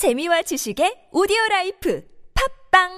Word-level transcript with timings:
재미와 0.00 0.40
지식의 0.40 1.08
오디오 1.12 1.36
life 1.50 2.02
팟빵 2.72 2.88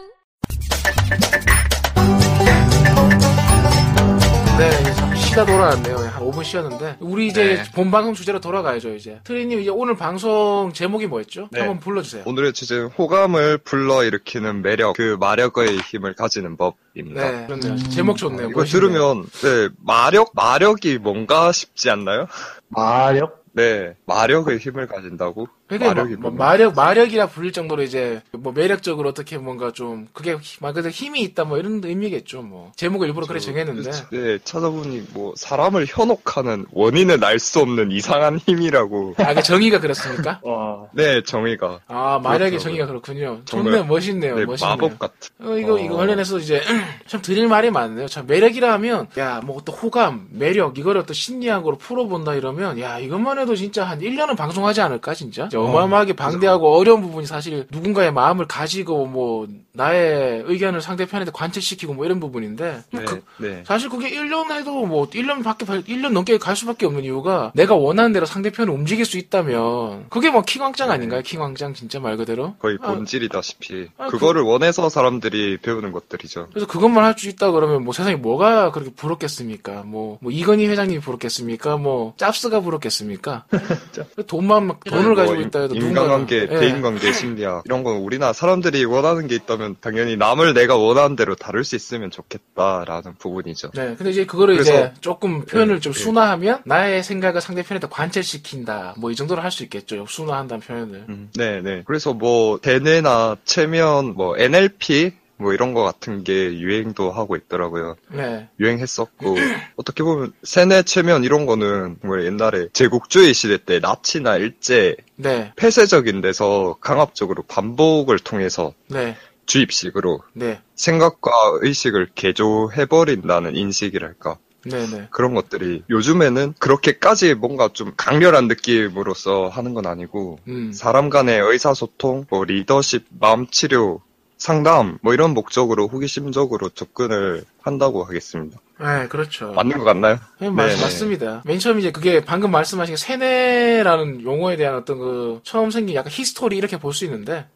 네, 4.57 4.69
이제 4.81 4.95
잠시 4.95 5.27
쉬다 5.27 5.45
돌아왔네요. 5.45 5.97
한 5.97 6.23
5분 6.23 6.45
쉬었는데. 6.45 6.99
우리 7.01 7.27
이제 7.27 7.57
네. 7.57 7.73
본 7.75 7.91
방송 7.91 8.15
주제로 8.15 8.39
돌아가야죠, 8.39 8.95
이제. 8.95 9.19
트리님, 9.25 9.59
이제 9.59 9.71
오늘 9.71 9.97
방송 9.97 10.71
제목이 10.73 11.09
뭐였죠? 11.09 11.49
네. 11.51 11.59
한번 11.59 11.81
불러주세요. 11.81 12.23
오늘의 12.25 12.53
주제는 12.53 12.87
호감을 12.91 13.59
불러 13.59 14.05
일으키는 14.05 14.63
매력, 14.63 14.95
그 14.95 15.17
마력의 15.19 15.79
힘을 15.79 16.15
가지는 16.15 16.57
법입니다. 16.57 17.31
네, 17.33 17.47
그렇네요. 17.47 17.79
제목 17.89 18.17
좋네요. 18.17 18.51
이거 18.51 18.61
멋있네요. 18.61 18.91
들으면, 18.91 19.25
네, 19.43 19.75
마력? 19.85 20.31
마력이 20.35 20.99
뭔가 20.99 21.51
싶지 21.51 21.91
않나요? 21.91 22.29
마력? 22.69 23.43
네, 23.55 23.97
마력의 24.07 24.59
힘을 24.59 24.87
가진다고? 24.87 25.49
마력이 25.79 26.15
뭐, 26.15 26.23
뭐 26.23 26.31
뭔가? 26.31 26.45
마력, 26.45 26.75
마력이라 26.75 27.27
불릴 27.29 27.53
정도로 27.53 27.83
이제, 27.83 28.23
뭐 28.33 28.53
매력적으로 28.53 29.09
어떻게 29.11 29.39
뭔가 29.39 29.73
좀, 29.73 30.09
그게 30.13 30.37
말 30.61 30.73
그대로 30.73 30.91
힘이 30.91 31.23
있다 31.23 31.45
뭐 31.45 31.59
이런 31.59 31.81
의미겠죠, 31.85 32.43
뭐. 32.43 32.73
제목을 32.77 33.09
일부러 33.09 33.27
그래 33.27 33.41
정했는데. 33.41 33.91
네, 34.11 34.39
찾아보니 34.45 35.05
뭐, 35.13 35.35
사람을 35.37 35.87
현혹하는 35.89 36.67
원인을 36.73 37.25
알 37.25 37.39
수 37.39 37.59
없는 37.61 37.91
이상한 37.91 38.39
힘이라고. 38.39 39.15
아, 39.19 39.35
그 39.35 39.43
정의가 39.43 39.81
그렇습니까? 39.81 40.39
와. 40.43 40.87
네, 40.93 41.23
정의가. 41.25 41.81
아, 41.89 42.21
마력의 42.23 42.59
그렇더라고요. 42.59 42.59
정의가 42.61 42.87
그렇군요. 42.87 43.41
정말, 43.45 43.73
좋네요, 43.73 43.85
멋있네요, 43.87 44.35
네, 44.37 44.45
멋있네요. 44.45 44.77
마법 44.77 44.99
같은. 44.99 45.31
어, 45.41 45.57
이거, 45.57 45.75
어. 45.75 45.79
이거 45.79 45.97
관련해서 45.97 46.39
이제, 46.39 46.61
참 47.09 47.21
드릴 47.23 47.49
말이 47.49 47.71
많네요. 47.71 48.07
참, 48.07 48.27
매력이라 48.27 48.73
하면, 48.75 49.09
야, 49.19 49.41
뭐, 49.45 49.61
또 49.65 49.73
호감, 49.73 50.29
매력, 50.31 50.79
이거를 50.79 51.05
또 51.07 51.13
심리학으로 51.13 51.79
풀어본다 51.79 52.35
이러면, 52.35 52.79
야, 52.81 52.99
이것만 52.99 53.39
해도 53.39 53.57
진짜 53.57 53.85
한 53.85 54.01
1년은 54.01 54.37
방송하지 54.37 54.81
않을까, 54.83 55.15
진짜? 55.15 55.49
진짜 55.67 55.73
어마어마하게 55.79 56.13
방대하고 56.15 56.77
어려운 56.77 57.01
부분이 57.03 57.27
사실 57.27 57.67
누군가의 57.71 58.13
마음을 58.13 58.47
가지고, 58.47 59.07
뭐, 59.07 59.47
나의 59.75 60.43
의견을 60.47 60.83
상대편한테 60.83 61.33
관철시키고 61.33 61.95
뭐 61.95 62.05
이런 62.05 62.21
부분인데, 62.21 62.83
네, 62.91 63.05
그- 63.05 63.23
네. 63.39 63.63
사실 63.67 63.89
그게 63.89 64.11
1년 64.11 64.51
해도 64.53 64.85
뭐 64.85 65.09
1년 65.09 65.43
밖에 65.43 65.65
1년 65.65 66.11
넘게 66.13 66.37
갈 66.37 66.55
수밖에 66.57 66.85
없는 66.85 67.05
이유가 67.05 67.53
내가 67.55 67.75
원하는 67.75 68.13
대로 68.13 68.27
상대편을 68.27 68.71
움직일 68.73 69.07
수 69.07 69.17
있다면 69.17 70.07
그게 70.11 70.31
뭐 70.31 70.43
킹왕짱 70.43 70.91
아닌가요? 70.91 71.23
킹왕짱 71.23 71.73
진짜 71.73 72.01
말 72.01 72.19
그대로. 72.19 72.55
거의 72.59 72.77
아, 72.83 72.93
본질이다시피. 72.93 73.89
아, 73.97 74.09
그거를 74.09 74.43
원해서 74.43 74.91
사람들이 74.91 75.57
배우는 75.59 75.93
것들이죠. 75.93 76.49
그래서 76.51 76.67
그것만 76.67 77.05
할 77.05 77.13
수 77.17 77.29
있다 77.29 77.51
그러면 77.53 77.85
뭐 77.85 77.93
세상에 77.93 78.17
뭐가 78.17 78.73
그렇게 78.73 78.91
부럽겠습니까? 78.95 79.83
뭐, 79.87 80.19
뭐 80.21 80.33
이건희 80.33 80.67
회장님이 80.67 81.01
부럽겠습니까? 81.01 81.77
뭐 81.77 82.15
짭스가 82.17 82.61
부럽겠습니까? 82.61 83.45
돈만 84.27 84.67
막 84.67 84.85
돈을 84.85 85.07
뭐 85.09 85.15
가지고 85.15 85.37
인- 85.37 85.43
있다 85.53 85.61
해도 85.61 85.75
인간관계, 85.75 86.37
예. 86.43 86.47
대인관계 86.47 87.13
심리학 87.13 87.63
이런 87.67 87.85
건 87.85 87.99
우리나 87.99 88.33
사람들이 88.33 88.85
원하는 88.87 89.27
게 89.29 89.35
있다면 89.35 89.77
당연히 89.81 90.17
남을 90.17 90.55
내가 90.55 90.77
원하는 90.77 91.15
대로 91.15 91.35
다룰 91.37 91.63
수 91.65 91.77
있으면 91.77 92.11
좋겠다라는 92.11 93.17
부분이죠. 93.19 93.71
네, 93.75 93.95
근데 93.97 94.11
이제 94.11 94.25
그거를 94.27 94.55
그래서- 94.57 94.73
이제 94.73 94.93
조금 95.01 95.45
표현을 95.45 95.77
네, 95.77 95.81
좀 95.81 95.93
네. 95.93 96.01
순화하면 96.01 96.63
나의 96.65 97.03
생각을 97.05 97.41
상대편한테 97.41 97.87
관철시킨다. 97.89 98.95
뭐 98.99 99.13
이 99.13 99.15
정도로 99.15 99.43
할 99.43 99.51
수 99.53 99.63
있겠죠. 99.65 100.07
순화한다는 100.09 100.61
표현을. 100.63 101.05
음, 101.11 101.29
네, 101.37 101.61
네. 101.61 101.83
그래서 101.85 102.15
뭐 102.15 102.59
대뇌나 102.59 103.37
체면, 103.45 104.15
뭐 104.15 104.35
NLP 104.39 105.13
뭐 105.37 105.53
이런 105.53 105.75
거 105.75 105.83
같은 105.83 106.25
게 106.25 106.59
유행도 106.59 107.11
하고 107.11 107.37
있더라고요. 107.37 107.97
네, 108.11 108.49
유행했었고 108.61 109.37
어떻게 109.77 110.03
보면 110.03 110.33
세뇌 110.43 110.83
체면 110.83 111.25
이런 111.25 111.47
거는 111.47 111.97
정말 112.01 112.25
옛날에 112.25 112.69
제국주의 112.73 113.35
시대 113.35 113.59
때 113.59 113.81
나치나 113.81 114.37
일제 114.37 114.97
네, 115.17 115.53
폐쇄적인 115.57 116.21
데서 116.21 116.77
강압적으로 116.81 117.43
반복을 117.43 118.19
통해서 118.19 118.73
네, 118.89 119.17
주입식으로 119.47 120.21
네, 120.35 120.61
생각과 120.75 121.31
의식을 121.61 122.11
개조해버린다는 122.15 123.57
인식이랄까. 123.57 124.39
네, 124.65 124.87
네. 124.87 125.09
그런 125.11 125.35
것들이 125.35 125.83
요즘에는 125.91 126.55
그렇게까지 126.61 127.35
뭔가 127.35 127.69
좀 127.73 127.95
강렬한 127.97 128.47
느낌으로서 128.47 129.49
하는 129.49 129.75
건 129.75 129.87
아니고 129.87 130.39
음. 130.47 130.73
사람 130.73 131.11
간의 131.11 131.41
의사소통, 131.41 132.27
뭐 132.31 132.45
리더십, 132.45 133.07
마음치료, 133.19 134.01
상담 134.43 134.99
뭐 135.03 135.15
이런 135.15 135.35
목적으로 135.35 135.87
호기심적으로 135.87 136.71
접근을 136.71 137.45
한다고 137.61 138.03
하겠습니다. 138.03 138.59
네, 138.81 139.07
그렇죠. 139.07 139.53
맞는 139.53 139.79
것 139.79 139.85
같나요? 139.85 140.19
네, 140.41 140.51
맞, 140.51 140.67
네네. 140.67 140.81
맞습니다. 140.83 141.43
맨 141.45 141.61
처음 141.61 141.79
이제 141.79 141.93
그게 141.93 142.25
방금 142.25 142.51
말씀하신 142.51 142.97
세뇌라는 142.97 144.25
용어에 144.25 144.57
대한 144.57 144.75
어떤 144.75 144.99
그 144.99 145.41
처음 145.45 145.71
생긴 145.71 145.95
약간 145.95 146.11
history 146.11 146.57
이렇게 146.57 146.77
볼 146.77 146.93
수 146.93 147.05
있는데 147.05 147.47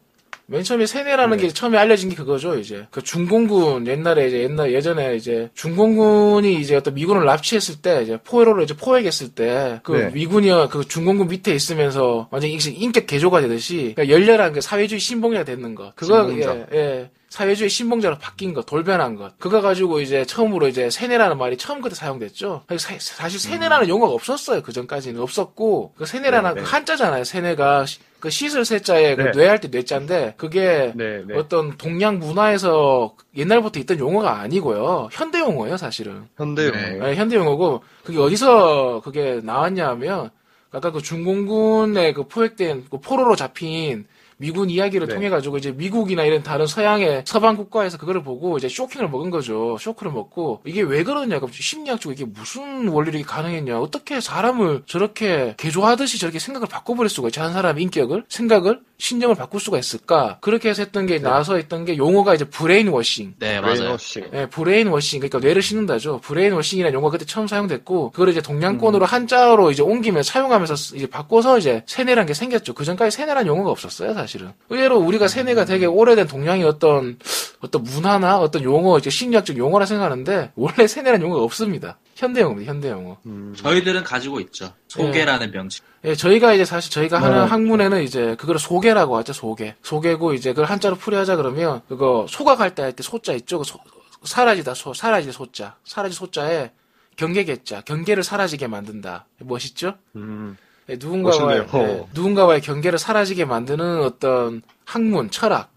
맨 0.49 0.63
처음에 0.63 0.85
세뇌라는 0.85 1.35
네. 1.37 1.43
게 1.47 1.49
처음에 1.53 1.77
알려진 1.77 2.07
게 2.09 2.15
그거죠 2.15 2.55
이제 2.57 2.87
그 2.89 3.03
중공군 3.03 3.85
옛날에 3.85 4.27
이제 4.27 4.43
옛날 4.43 4.71
예전에 4.73 5.17
이제 5.17 5.49
중공군이 5.55 6.53
이제 6.55 6.77
어떤 6.77 6.93
미군을 6.93 7.25
납치했을 7.25 7.81
때 7.81 8.01
이제 8.03 8.17
포로로 8.23 8.63
이제 8.63 8.73
포획했을 8.73 9.29
때 9.35 9.81
그 9.83 9.91
네. 9.91 10.09
미군이 10.11 10.49
그 10.69 10.87
중공군 10.87 11.27
밑에 11.27 11.53
있으면서 11.53 12.29
완전 12.31 12.49
히 12.49 12.57
인격 12.71 13.07
개조가 13.07 13.41
되듯이 13.41 13.93
그러니까 13.95 14.09
열렬한 14.09 14.53
그 14.53 14.61
사회주의 14.61 15.01
신봉자가 15.01 15.43
되는 15.43 15.75
것 15.75 15.93
그거 15.97 16.25
신봉자. 16.29 16.55
예, 16.73 16.77
예. 16.77 17.09
사회주의 17.29 17.69
신봉자로 17.69 18.17
바뀐 18.19 18.53
것, 18.53 18.65
돌변한 18.65 19.15
것. 19.15 19.37
그거 19.37 19.59
가지고 19.59 19.99
이제 19.99 20.23
처음으로 20.23 20.69
이제 20.69 20.89
세뇌라는 20.89 21.37
말이 21.37 21.57
처음 21.57 21.81
그때 21.81 21.93
사용됐죠. 21.93 22.63
사- 22.77 22.95
사실 22.99 23.37
세뇌라는 23.37 23.89
용어가 23.89 24.13
없었어요. 24.13 24.61
그 24.63 24.71
전까지는 24.71 25.19
없었고 25.21 25.93
그 25.97 26.05
세뇌라는 26.05 26.51
음. 26.51 26.55
네, 26.55 26.61
그 26.61 26.65
네. 26.65 26.71
한자잖아요. 26.71 27.25
세뇌가 27.25 27.85
시- 27.85 27.99
그 28.19 28.29
씻을 28.29 28.65
세자에 28.65 29.15
그 29.15 29.21
네. 29.21 29.31
뇌할 29.31 29.59
때 29.59 29.67
뇌자인데 29.67 30.33
그게 30.37 30.91
네, 30.95 31.23
네. 31.25 31.35
어떤 31.35 31.77
동양 31.77 32.19
문화에서 32.19 33.15
옛날부터 33.35 33.79
있던 33.81 33.99
용어가 33.99 34.39
아니고요. 34.39 35.09
현대 35.11 35.39
용어예요, 35.39 35.77
사실은. 35.77 36.23
현대 36.35 36.71
네. 36.71 36.93
용어. 36.95 37.05
네, 37.07 37.15
현대 37.15 37.35
용어고 37.35 37.83
그게 38.03 38.17
어디서 38.17 39.01
그게 39.03 39.39
나왔냐면 39.43 40.31
아까 40.71 40.91
그 40.91 41.01
중공군에 41.01 42.13
그 42.13 42.23
포획된 42.23 42.85
그 42.89 42.99
포로로 42.99 43.35
잡힌 43.35 44.05
미군 44.37 44.69
이야기를 44.69 45.07
네. 45.07 45.15
통해 45.15 45.29
가지고 45.29 45.57
이제 45.57 45.71
미국이나 45.71 46.23
이런 46.23 46.43
다른 46.43 46.67
서양의 46.67 47.23
서방 47.25 47.57
국가에서 47.57 47.97
그거를 47.97 48.23
보고 48.23 48.57
이제 48.57 48.69
쇼킹을 48.69 49.09
먹은 49.09 49.29
거죠. 49.31 49.77
쇼크를 49.79 50.11
먹고 50.11 50.61
이게 50.65 50.81
왜 50.81 51.03
그러냐? 51.03 51.39
그럼 51.39 51.51
심리학적으로 51.51 52.13
이게 52.13 52.25
무슨 52.25 52.87
원리로 52.87 53.17
이게 53.17 53.25
가능했냐? 53.27 53.79
어떻게 53.79 54.21
사람을 54.21 54.83
저렇게 54.85 55.55
개조하듯이 55.57 56.19
저렇게 56.19 56.37
생각을 56.39 56.67
바꿔버릴 56.67 57.09
수가 57.09 57.29
있지? 57.29 57.39
한 57.39 57.51
사람의 57.53 57.81
인격을 57.83 58.25
생각을 58.29 58.81
신념을 58.99 59.35
바꿀 59.35 59.59
수가 59.59 59.77
있을까? 59.77 60.37
그렇게 60.41 60.69
해서 60.69 60.81
했던 60.81 61.05
게 61.05 61.19
나와서 61.19 61.59
있던 61.59 61.85
게 61.85 61.97
용어가 61.97 62.33
이제 62.33 62.45
brainwashing. 62.45 63.35
네, 63.39 63.59
맞아요. 63.59 63.73
brainwashing. 63.75 64.23
예, 64.33 64.45
brainwashing, 64.47 65.19
그러니까 65.19 65.37
뇌를 65.39 65.61
씻는다죠. 65.61 66.19
brainwashing이라는 66.21 66.95
용어가 66.95 67.11
그때 67.11 67.25
처음 67.25 67.45
사용됐고, 67.47 68.09
그걸 68.11 68.29
이제 68.29 68.41
동양권으로 68.41 69.05
한자어로 69.05 69.69
이제 69.69 69.83
옮기면서 69.83 70.31
사용하면서 70.31 70.75
쓰- 70.75 70.95
이제 70.95 71.05
바꿔서 71.05 71.59
이제 71.59 71.83
세뇌라는 71.85 72.25
게 72.27 72.33
생겼죠. 72.33 72.73
그 72.73 72.85
전까지 72.85 73.15
세뇌라는 73.15 73.47
용어가 73.47 73.69
없었어요, 73.69 74.15
사실은. 74.15 74.53
의외로 74.69 74.97
우리가 74.99 75.27
세뇌가 75.27 75.65
되게 75.65 75.85
오래된 75.85 76.27
동양의 76.27 76.63
어떤, 76.65 77.17
어떤 77.61 77.83
문화나 77.83 78.37
어떤 78.39 78.63
용어, 78.63 78.97
이제 78.97 79.09
심리학적 79.09 79.57
용어라 79.57 79.85
생각하는데, 79.85 80.51
원래 80.55 80.85
세뇌라는 80.87 81.25
용어가 81.25 81.41
없습니다. 81.43 81.97
현대 82.15 82.41
용어입니다, 82.41 82.71
현대 82.71 82.89
용어. 82.91 83.17
음, 83.25 83.53
저희들은 83.57 84.03
가지고 84.03 84.39
있죠. 84.41 84.73
소개라는 84.87 85.51
명칭. 85.51 85.83
예, 86.03 86.15
저희가 86.15 86.53
이제 86.53 86.65
사실 86.65 86.91
저희가 86.91 87.21
하는 87.21 87.37
어. 87.39 87.41
네. 87.43 87.47
학문에는 87.49 88.03
이제 88.03 88.35
그거를 88.35 88.59
소개라고 88.59 89.17
하죠, 89.17 89.33
소개. 89.33 89.75
소개고 89.83 90.33
이제 90.33 90.51
그걸 90.51 90.65
한자로 90.65 90.95
풀이하자 90.95 91.35
그러면 91.35 91.81
그거 91.87 92.25
소각할 92.29 92.75
때 92.75 92.83
할 92.83 92.93
때 92.93 93.03
소자 93.03 93.33
있죠? 93.33 93.57
그 93.59 93.63
소- 93.63 93.79
사라지다 94.23 94.73
소, 94.73 94.93
사라질 94.93 95.31
소자. 95.31 95.75
사라질 95.85 96.15
소자에 96.15 96.71
경계겠자. 97.17 97.81
경계를 97.81 98.23
사라지게 98.23 98.67
만든다. 98.67 99.25
멋있죠? 99.39 99.95
음, 100.15 100.57
예, 100.89 100.95
누군가와의. 100.95 101.65
예, 101.73 102.05
누군가와의 102.13 102.61
경계를 102.61 102.97
사라지게 102.99 103.45
만드는 103.45 104.03
어떤 104.03 104.61
학문, 104.85 105.29
철학. 105.29 105.71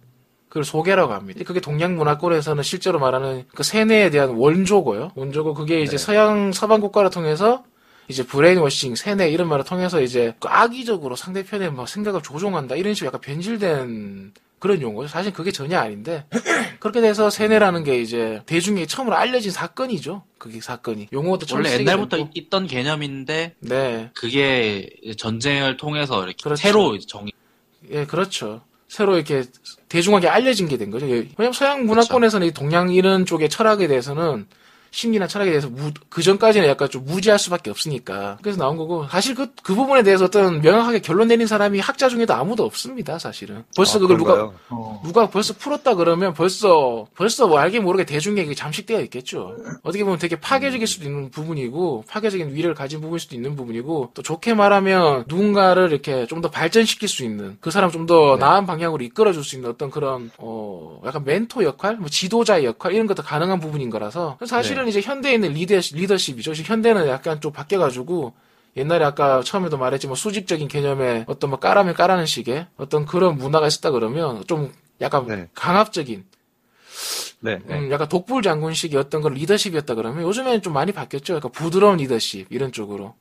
그걸 0.49 0.65
소개라고 0.65 1.13
합니다. 1.13 1.41
그게 1.47 1.61
동양 1.61 1.97
문화권에서는 1.97 2.63
실제로 2.65 2.99
말하는 2.99 3.45
그 3.55 3.63
세뇌에 3.63 4.11
대한 4.11 4.31
원조고요. 4.31 5.13
원조고 5.15 5.55
그게 5.55 5.81
이제 5.81 5.93
네. 5.93 5.99
서양 5.99 6.53
서방 6.53 6.81
국가를 6.81 7.11
통해서 7.11 7.63
이제 8.09 8.27
brainwashing, 8.27 8.97
세뇌 8.97 9.31
이런 9.31 9.49
말을 9.49 9.65
통해서 9.65 10.01
이제 10.01 10.35
그 10.41 10.49
악의적으로 10.49 11.15
상대편의 11.15 11.73
막 11.73 11.89
생각을 11.89 12.21
조종한다 12.23 12.75
이런 12.75 12.95
식으로 12.95 13.07
약간 13.07 13.21
변질된 13.21 14.33
그런 14.61 14.81
용어죠. 14.83 15.09
사실 15.09 15.33
그게 15.33 15.51
전혀 15.51 15.79
아닌데 15.79 16.27
그렇게 16.79 17.01
돼서 17.01 17.29
세뇌라는 17.31 17.83
게 17.83 18.01
이제 18.01 18.43
대중에게 18.47 18.87
처음으로 18.87 19.17
알려진 19.17 19.51
사건이죠. 19.51 20.23
그게 20.39 20.61
사건이 20.61 21.09
용어도 21.13 21.47
원래 21.55 21.73
옛날부터 21.73 22.17
됐고. 22.19 22.31
있던 22.35 22.67
개념인데 22.69 23.57
네, 23.61 24.11
그게 24.15 24.89
전쟁을 25.17 25.77
통해서 25.77 26.23
이렇게 26.25 26.37
그렇죠. 26.43 26.61
새로 26.63 26.99
정의. 26.99 27.33
예, 27.91 28.05
그렇죠. 28.07 28.61
새로 28.89 29.17
이렇게 29.17 29.45
대중에게 29.89 30.29
알려진 30.29 30.69
게 30.69 30.77
된 30.77 30.91
거죠. 30.91 31.09
예, 31.09 31.27
왜냐면 31.39 31.53
서양 31.53 31.87
문화권에서는 31.87 32.47
이 32.47 32.53
동양 32.53 32.93
이런 32.93 33.25
쪽의 33.27 33.49
철학에 33.49 33.87
대해서는 33.89 34.47
심리나 34.91 35.27
철학에 35.29 35.51
대해서 35.51 35.69
무, 35.69 35.93
그 36.09 36.23
전까지는 36.23 36.69
약간 36.69 36.89
좀 36.91 37.05
무지할 37.05 37.39
수밖에 37.39 37.71
없으니까. 37.71 38.39
그래서 38.43 38.59
나온 38.59 38.77
거고, 38.77 39.07
사실 39.09 39.35
그, 39.35 39.53
그 39.63 39.75
부분에 39.75 40.03
대해서 40.03 40.25
어떤 40.25 40.61
명확하게 40.61 41.01
결론 41.01 41.29
내린 41.29 41.47
사람이 41.47 41.79
학자 41.79 42.09
중에도 42.09 42.35
아무도 42.35 42.65
없습니다, 42.65 43.19
사실은. 43.19 43.65
벌써 43.77 43.99
아, 43.99 44.01
그걸 44.01 44.17
누가, 44.19 44.35
그런가요? 44.35 44.59
어. 44.71 45.01
누가 45.05 45.31
벌써 45.31 45.55
풀었다 45.55 45.95
그러면 45.95 46.35
벌써, 46.35 47.07
벌써 47.15 47.47
뭐 47.47 47.59
알게 47.59 47.79
모르게 47.81 48.05
대중에 48.05 48.43
그게 48.43 48.55
잠식되어 48.55 49.01
있겠죠. 49.03 49.57
어떻게 49.83 50.03
보면 50.03 50.19
되게 50.19 50.35
파괴적일 50.35 50.87
수도 50.87 51.07
있는 51.07 51.31
부분이고, 51.31 52.05
파괴적인 52.09 52.55
위를 52.55 52.75
가진 52.75 53.01
부분일 53.01 53.21
수도 53.21 53.37
있는 53.37 53.55
부분이고, 53.55 54.11
또 54.15 54.23
좋게 54.23 54.55
말하면 54.55 55.25
누군가를 55.29 55.93
이렇게 55.93 56.27
좀 56.27 56.41
더 56.41 56.49
발전시킬 56.51 57.07
수 57.07 57.23
있는, 57.23 57.59
그 57.61 57.71
사람 57.71 57.91
좀더 57.91 58.37
네. 58.37 58.41
나은 58.47 58.65
방향으로 58.65 59.05
이끌어줄 59.05 59.45
수 59.45 59.57
있는 59.57 59.69
어떤 59.69 59.91
그런, 59.91 60.31
어, 60.39 61.03
약간 61.05 61.23
멘토 61.23 61.63
역할? 61.65 61.97
뭐 61.97 62.09
지도자의 62.09 62.65
역할? 62.65 62.95
이런 62.95 63.07
것도 63.07 63.23
가능한 63.23 63.61
부분인 63.61 63.91
거라서. 63.91 64.39
사실은 64.47 64.80
이제 64.89 65.01
현대에 65.01 65.35
있는 65.35 65.53
리더, 65.53 65.75
리더십이죠. 65.77 66.53
현대는 66.53 67.09
약간 67.09 67.41
좀 67.41 67.53
바뀌어가지고, 67.53 68.35
옛날에 68.77 69.05
아까 69.05 69.43
처음에도 69.43 69.77
말했지만 69.79 70.15
수직적인 70.17 70.69
개념의 70.69 71.25
어떤 71.27 71.51
뭐 71.51 71.59
까라면 71.59 71.95
까라는 71.95 72.27
식의 72.27 72.67
어떤 72.77 73.05
그런 73.05 73.37
문화가 73.37 73.67
있었다 73.67 73.91
그러면 73.91 74.45
좀 74.47 74.73
약간 75.01 75.27
네. 75.27 75.49
강압적인 75.55 76.25
네, 77.41 77.59
네. 77.65 77.79
음, 77.79 77.91
약간 77.91 78.09
독불 78.09 78.43
장군식의 78.43 78.99
어떤 78.99 79.23
그런 79.23 79.37
리더십이었다 79.37 79.95
그러면 79.95 80.23
요즘에는 80.25 80.63
좀 80.63 80.73
많이 80.73 80.93
바뀌었죠. 80.93 81.37
약간 81.37 81.51
부드러운 81.51 81.97
리더십 81.97 82.47
이런 82.51 82.71
쪽으로. 82.71 83.15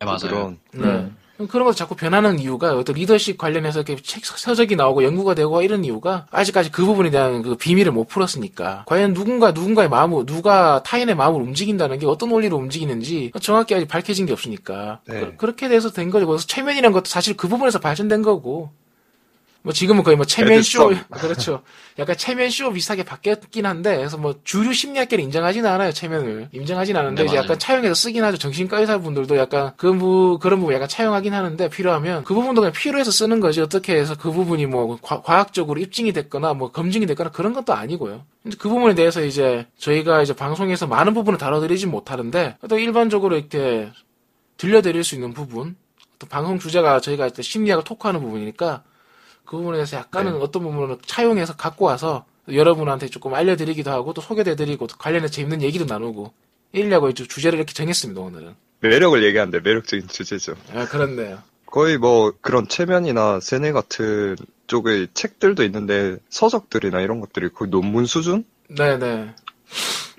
네, 0.00 0.06
맞아요. 0.06 0.18
그런 0.20 0.58
네. 0.72 1.10
그런 1.48 1.64
것도 1.64 1.74
자꾸 1.74 1.94
변하는 1.94 2.38
이유가 2.38 2.76
어떤 2.76 2.96
리더십 2.96 3.38
관련해서 3.38 3.80
이렇게 3.80 3.96
책 4.02 4.24
서적이 4.24 4.76
나오고 4.76 5.04
연구가 5.04 5.34
되고 5.34 5.62
이런 5.62 5.84
이유가 5.84 6.26
아직까지 6.30 6.70
그 6.70 6.84
부분에 6.84 7.10
대한 7.10 7.42
그 7.42 7.56
비밀을 7.56 7.92
못 7.92 8.08
풀었으니까 8.08 8.84
과연 8.86 9.14
누군가 9.14 9.52
누군가의 9.52 9.88
마음을 9.88 10.26
누가 10.26 10.82
타인의 10.82 11.14
마음을 11.14 11.40
움직인다는 11.40 11.98
게 11.98 12.06
어떤 12.06 12.30
원리로 12.30 12.56
움직이는지 12.56 13.32
정확히 13.40 13.74
아직 13.74 13.86
밝혀진 13.86 14.26
게 14.26 14.32
없으니까 14.32 15.00
네. 15.06 15.32
그, 15.36 15.46
렇게 15.46 15.68
돼서 15.68 15.90
된 15.90 16.10
거죠. 16.10 16.26
그래서 16.26 16.46
최면이라는 16.46 16.92
것도 16.92 17.04
사실 17.06 17.36
그 17.36 17.48
부분에서 17.48 17.80
발전된 17.80 18.22
거고 18.22 18.70
뭐 19.62 19.72
지금은 19.74 20.02
거의 20.02 20.16
뭐 20.16 20.24
체면 20.24 20.62
쇼 20.62 20.90
애드성. 20.90 21.04
그렇죠. 21.10 21.62
약간 21.98 22.16
체면 22.16 22.48
쇼 22.48 22.72
비슷하게 22.72 23.02
바뀌었긴 23.04 23.66
한데 23.66 23.96
그래서 23.96 24.16
뭐 24.16 24.36
주류 24.42 24.72
심리학계는 24.72 25.24
인정하지는 25.24 25.68
않아요 25.68 25.92
체면을 25.92 26.48
인정하진 26.52 26.96
않은데 26.96 27.22
네, 27.22 27.26
이제 27.26 27.36
맞아요. 27.36 27.44
약간 27.44 27.58
차용해서 27.58 27.94
쓰긴 27.94 28.24
하죠 28.24 28.38
정신과 28.38 28.80
의사분들도 28.80 29.36
약간 29.36 29.72
그 29.76 29.92
부, 29.92 30.38
그런 30.40 30.60
부분 30.60 30.74
약간 30.74 30.88
차용하긴 30.88 31.34
하는데 31.34 31.68
필요하면 31.68 32.24
그 32.24 32.32
부분도 32.32 32.62
그냥 32.62 32.72
필요해서 32.72 33.10
쓰는 33.10 33.40
거지 33.40 33.60
어떻게 33.60 33.96
해서 33.96 34.14
그 34.16 34.32
부분이 34.32 34.64
뭐 34.64 34.98
과, 35.02 35.20
과학적으로 35.20 35.78
입증이 35.78 36.12
됐거나 36.12 36.54
뭐 36.54 36.72
검증이 36.72 37.04
됐거나 37.04 37.30
그런 37.30 37.52
것도 37.52 37.74
아니고요. 37.74 38.24
근데 38.42 38.56
그 38.58 38.70
부분에 38.70 38.94
대해서 38.94 39.22
이제 39.22 39.66
저희가 39.76 40.22
이제 40.22 40.32
방송에서 40.32 40.86
많은 40.86 41.12
부분을 41.12 41.38
다뤄드리진 41.38 41.90
못하는데 41.90 42.56
또 42.68 42.78
일반적으로 42.78 43.36
이렇게 43.36 43.90
들려드릴 44.56 45.04
수 45.04 45.14
있는 45.16 45.34
부분 45.34 45.76
또 46.18 46.26
방송 46.26 46.58
주제가 46.58 47.00
저희가 47.00 47.28
심리학을 47.38 47.84
토크하는 47.84 48.20
부분이니까 48.20 48.84
그 49.50 49.56
부분에 49.56 49.78
대해서 49.78 49.96
약간은 49.96 50.34
네. 50.34 50.38
어떤 50.38 50.62
부분을 50.62 50.98
차용해서 51.04 51.56
갖고 51.56 51.86
와서 51.86 52.24
여러분한테 52.46 53.08
조금 53.08 53.34
알려드리기도 53.34 53.90
하고 53.90 54.12
또 54.12 54.20
소개해드리고 54.20 54.86
또 54.86 54.96
관련해서 54.96 55.32
재밌는 55.32 55.62
얘기도 55.62 55.86
나누고 55.86 56.32
이러려고 56.70 57.08
이제 57.08 57.26
주제를 57.26 57.58
이렇게 57.58 57.74
정했습니다 57.74 58.20
오늘은. 58.20 58.54
매력을 58.78 59.20
얘기하는데 59.24 59.58
매력적인 59.58 60.06
주제죠. 60.06 60.54
아 60.72 60.86
그렇네요. 60.86 61.40
거의 61.66 61.98
뭐 61.98 62.32
그런 62.40 62.68
체면이나 62.68 63.40
세뇌 63.40 63.72
같은 63.72 64.36
쪽의 64.68 65.08
책들도 65.14 65.64
있는데 65.64 66.18
서적들이나 66.28 67.00
이런 67.00 67.18
것들이 67.18 67.48
거의 67.48 67.70
논문 67.72 68.06
수준? 68.06 68.44
네네. 68.68 69.34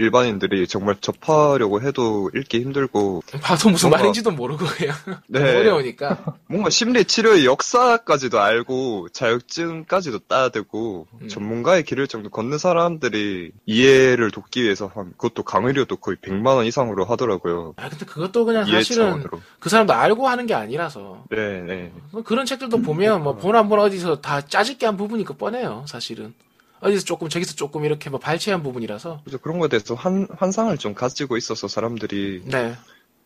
일반인들이 0.02 0.68
정말 0.68 0.96
접하려고 1.00 1.82
해도 1.82 2.30
읽기 2.36 2.60
힘들고 2.62 3.24
봐도 3.42 3.70
무슨 3.70 3.90
뭔가- 3.90 3.98
말인지도 4.00 4.32
모르고 4.32 4.66
그냥 4.66 4.96
네. 5.28 5.40
어려우니까. 5.58 6.36
뭔가 6.48 6.70
심리 6.70 7.06
치료의 7.06 7.46
역사까지도 7.46 8.40
알고 8.40 9.10
자격증까지도 9.14 10.20
따야 10.28 10.50
되고 10.50 11.08
음. 11.22 11.28
전문가의 11.28 11.84
길을 11.84 12.08
정도 12.08 12.30
걷는 12.30 12.58
사람들이 12.58 13.52
이해를 13.66 14.32
돕기 14.32 14.64
위해서 14.64 14.92
한 14.94 15.12
그것도 15.18 15.44
강의료도 15.44 15.98
거의 15.98 16.18
100만 16.18 16.56
원 16.56 16.66
이상으로 16.66 17.06
하더라고요. 17.06 17.74
아 17.78 17.90
근데 17.90 18.06
그것도 18.06 18.46
그냥 18.46 18.66
사실은 18.66 19.06
차원으로. 19.06 19.42
그 19.60 19.70
사람도 19.70 19.94
알고 19.94 20.28
하는 20.28 20.46
게 20.48 20.54
아니라서 20.54 21.26
네, 21.30 21.62
네. 21.62 21.92
뭐 22.12 22.24
그런 22.24 22.46
책들도 22.46 22.82
보면 22.82 23.24
뭐 23.24 23.36
본 23.42 23.56
한번 23.56 23.80
어디서 23.80 24.22
다 24.22 24.42
짜집게 24.42 24.86
한 24.86 24.98
부분이 24.98 25.24
그 25.24 25.34
뻔해요 25.34 25.84
사실은 25.88 26.34
어디서 26.82 27.06
조금 27.06 27.30
저기서 27.30 27.56
조금 27.56 27.86
이렇게 27.86 28.10
뭐 28.10 28.20
발췌한 28.20 28.64
부분이라서 28.64 29.22
그래서 29.24 29.38
그런 29.38 29.60
거에 29.60 29.70
대해서 29.70 29.96
한, 29.96 30.28
환상을 30.36 30.76
좀 30.78 30.94
가지고 30.94 31.38
있어서 31.38 31.68
사람들이 31.68 32.44
네 32.46 32.76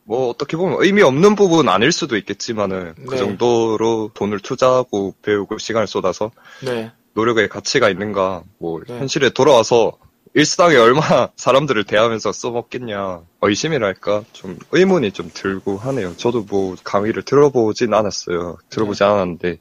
뭐 0.06 0.30
어떻게 0.30 0.56
보면 0.56 0.78
의미 0.82 1.02
없는 1.02 1.36
부분 1.36 1.68
아닐 1.68 1.92
수도 1.92 2.16
있겠지만은 2.16 2.94
그 2.96 3.16
네. 3.16 3.18
정도로 3.18 4.12
돈을 4.14 4.40
투자하고 4.40 5.16
배우고 5.24 5.58
시간을 5.58 5.88
쏟아서 5.88 6.32
네. 6.64 6.92
노력의 7.14 7.50
가치가 7.50 7.90
있는가 7.90 8.44
뭐 8.60 8.82
네. 8.88 9.00
현실에 9.00 9.32
돌아와서 9.32 9.94
일상에 10.36 10.76
얼마나 10.76 11.32
사람들을 11.38 11.86
대하면서 11.86 12.32
써먹겠냐 12.32 13.22
의심이랄까 13.42 14.24
좀 14.32 14.60
의문이 14.72 15.12
좀 15.12 15.32
들고 15.34 15.78
하네요. 15.78 16.16
저도 16.18 16.46
뭐 16.48 16.76
강의를 16.84 17.24
들어보진 17.24 17.94
않았어요. 17.94 18.58
들어보지 18.70 19.00
네. 19.00 19.06
않았는데 19.06 19.58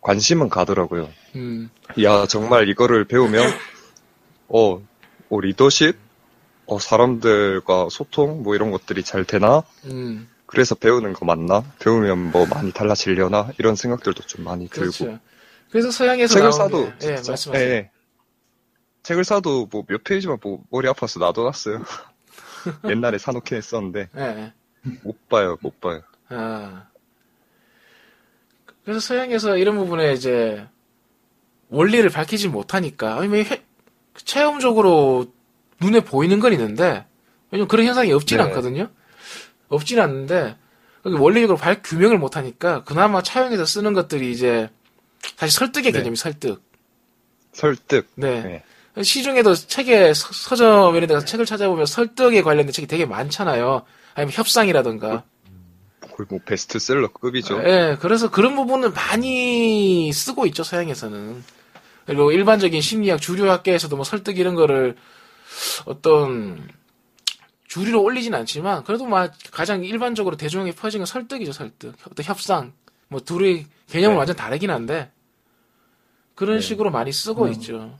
관심은 0.00 0.48
가더라고요. 0.48 1.10
음. 1.36 1.70
야 2.02 2.26
정말 2.26 2.68
이거를 2.68 3.04
배우면 3.04 3.50
어, 4.48 4.76
어, 5.30 5.40
리더십, 5.40 5.96
어 6.66 6.78
사람들과 6.78 7.88
소통 7.90 8.42
뭐 8.42 8.54
이런 8.54 8.70
것들이 8.70 9.02
잘 9.02 9.24
되나? 9.24 9.62
음. 9.86 10.28
그래서 10.46 10.74
배우는 10.74 11.14
거 11.14 11.24
맞나? 11.24 11.64
배우면 11.80 12.30
뭐 12.30 12.46
많이 12.46 12.72
달라지려나? 12.72 13.50
이런 13.58 13.74
생각들도 13.76 14.22
좀 14.22 14.44
많이 14.44 14.68
들고. 14.68 14.92
그렇죠. 14.92 15.18
그래서 15.70 15.90
서양에서 15.90 16.34
책을 16.34 16.52
사도 16.52 16.84
게, 16.98 17.06
예, 17.08 17.10
말씀하세요. 17.14 17.54
예, 17.58 17.70
예. 17.70 17.90
책을 19.02 19.24
사도 19.24 19.66
뭐 19.66 19.84
몇 19.88 20.04
페이지만 20.04 20.38
보고 20.38 20.64
머리 20.70 20.88
아파서 20.88 21.18
놔둬놨어요. 21.18 21.82
옛날에 22.88 23.18
사놓긴 23.18 23.56
했었는데 23.58 24.08
예, 24.16 24.22
예. 24.22 24.52
못 25.02 25.28
봐요, 25.28 25.58
못 25.60 25.80
봐요. 25.80 26.02
아. 26.28 26.86
그래서 28.84 29.00
서양에서 29.00 29.56
이런 29.56 29.76
부분에 29.76 30.12
이제 30.12 30.66
원리를 31.70 32.08
밝히지 32.10 32.48
못하니까 32.48 33.16
아니 33.18 33.28
뭐 33.28 33.38
회- 33.38 33.64
체험적으로 34.16 35.26
눈에 35.80 36.00
보이는 36.00 36.38
건 36.40 36.52
있는데 36.52 37.06
왜냐면 37.50 37.68
그런 37.68 37.86
현상이 37.86 38.12
없진 38.12 38.38
네. 38.38 38.44
않거든요. 38.44 38.88
없진 39.68 40.00
않는데 40.00 40.56
원리적으로 41.04 41.58
발 41.58 41.82
규명을 41.82 42.18
못하니까 42.18 42.84
그나마 42.84 43.22
차용해서 43.22 43.64
쓰는 43.66 43.92
것들이 43.92 44.30
이제 44.32 44.68
사실 45.36 45.56
설득의 45.58 45.92
네. 45.92 45.98
개념이 45.98 46.16
설득. 46.16 46.62
설득. 47.52 48.08
네. 48.16 48.62
네. 48.94 49.02
시중에도 49.02 49.54
책에 49.54 50.14
서- 50.14 50.28
서점 50.32 50.94
이런 50.96 51.08
데서 51.08 51.24
책을 51.24 51.46
찾아보면 51.46 51.86
설득에 51.86 52.42
관련된 52.42 52.72
책이 52.72 52.86
되게 52.86 53.04
많잖아요. 53.06 53.82
아니면 54.14 54.32
협상이라든가. 54.32 55.24
거의 56.16 56.26
뭐 56.28 56.38
베스트셀러급이죠. 56.44 57.62
예, 57.64 57.98
그래서 58.00 58.30
그런 58.30 58.54
부분은 58.54 58.94
많이 58.94 60.12
쓰고 60.12 60.46
있죠, 60.46 60.62
서양에서는. 60.62 61.42
그리고 62.06 62.30
일반적인 62.30 62.80
심리학 62.80 63.20
주류 63.20 63.50
학계에서도 63.50 63.94
뭐 63.96 64.04
설득 64.04 64.38
이런 64.38 64.54
거를 64.54 64.96
어떤 65.86 66.68
주류로 67.66 68.02
올리진 68.02 68.34
않지만 68.34 68.84
그래도 68.84 69.06
막 69.06 69.32
가장 69.50 69.84
일반적으로 69.84 70.36
대중에게 70.36 70.72
퍼진 70.76 71.00
건 71.00 71.06
설득이죠, 71.06 71.52
설득. 71.52 71.94
어떤 72.08 72.24
협상. 72.24 72.72
뭐 73.08 73.20
둘의 73.20 73.66
개념은 73.88 74.14
네. 74.14 74.18
완전 74.18 74.36
다르긴 74.36 74.70
한데 74.70 75.10
그런 76.34 76.56
네. 76.56 76.60
식으로 76.60 76.90
많이 76.90 77.12
쓰고 77.12 77.44
음. 77.44 77.52
있죠. 77.52 77.98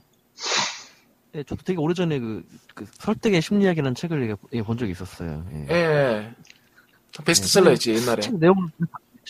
예, 1.35 1.43
저도 1.43 1.63
되게 1.63 1.79
오래전에 1.79 2.19
그, 2.19 2.45
그 2.73 2.85
설득의 2.93 3.41
심리학이라는 3.41 3.95
책을 3.95 4.37
얘기 4.53 4.63
본 4.63 4.77
적이 4.77 4.91
있었어요. 4.91 5.45
예. 5.51 5.67
예. 5.69 6.35
베스트셀러였지, 7.23 7.91
옛날에. 7.93 8.21
책 8.21 8.37
내용 8.37 8.69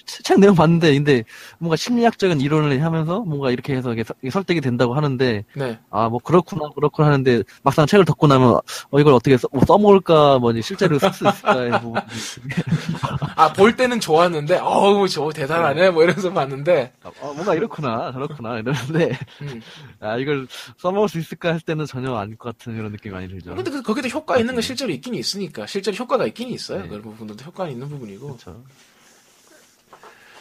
책 0.06 0.40
내용 0.40 0.56
봤는데 0.56 0.94
근데 0.94 1.24
뭔가 1.58 1.76
심리학적인 1.76 2.42
이론을 2.42 2.84
하면서 2.84 3.22
뭔가 3.22 3.52
이렇게 3.52 3.76
해서 3.76 3.94
이게 3.94 4.04
설득이 4.30 4.62
된다고 4.62 4.94
하는데 4.94 5.44
네. 5.56 5.80
아뭐 5.90 6.20
그렇구나 6.20 6.70
그렇구나 6.76 7.08
하는데 7.08 7.44
막상 7.64 7.86
책을 7.86 8.06
덮고 8.06 8.28
나면 8.28 8.60
어 8.92 9.00
이걸 9.00 9.14
어떻게 9.14 9.38
써, 9.38 9.48
뭐 9.52 9.64
써먹을까 9.66 10.40
뭐 10.40 10.54
실제로 10.62 11.00
쓸 11.00 11.12
수 11.14 11.28
있을까 11.28 11.80
뭐 11.80 11.96
아, 13.36 13.52
볼 13.54 13.76
때는 13.76 14.00
좋았는데, 14.00 14.60
어우, 14.60 15.08
저 15.08 15.30
대단하네, 15.30 15.90
뭐 15.92 16.04
이러면서 16.04 16.32
봤는데, 16.32 16.94
어, 17.04 17.34
뭔가 17.34 17.54
이렇구나 17.54 18.12
저렇구나 18.12 18.60
이러는데 18.60 19.18
음. 19.42 19.62
아 20.00 20.18
이걸 20.18 20.48
써먹을 20.78 21.10
수 21.10 21.20
있을까 21.20 21.52
할 21.52 21.60
때는 21.60 21.86
전혀 21.86 22.16
아닐 22.16 22.36
것 22.38 22.58
같은 22.58 22.76
그런 22.76 22.92
느낌이 22.92 23.14
많이 23.14 23.28
들죠. 23.28 23.56
근데 23.56 23.72
그- 23.72 23.82
거기도 23.82 24.08
효과 24.10 24.38
있는 24.38 24.54
건 24.56 24.62
실제로 24.62 24.92
있긴 24.92 25.16
있으니까 25.16 25.66
실제로 25.68 25.96
효과가 25.98 26.26
있긴 26.28 26.50
있어요 26.50 26.84
네. 26.84 26.88
그런 26.88 27.02
부분들도 27.04 27.44
효과는 27.44 27.72
있는 27.74 27.90
부분이고 27.90 28.28
그렇죠. 28.28 28.64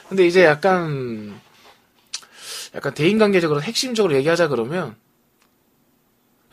근데 0.09 0.27
이제 0.27 0.45
약간 0.45 1.39
약간 2.75 2.95
대인관계적으로 2.95 3.63
핵심적으로 3.63 4.15
얘기하자 4.15 4.49
그러면 4.49 4.97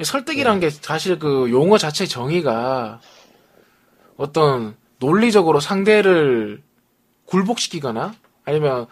설득이란 0.02 0.60
게 0.60 0.70
사실 0.70 1.20
그 1.20 1.50
용어 1.52 1.78
자체 1.78 2.06
정의가 2.06 3.02
어떤 4.18 4.76
논리적으로 5.00 5.60
상대를 5.60 6.62
굴복시키거나 7.26 8.14
아니면 8.46 8.88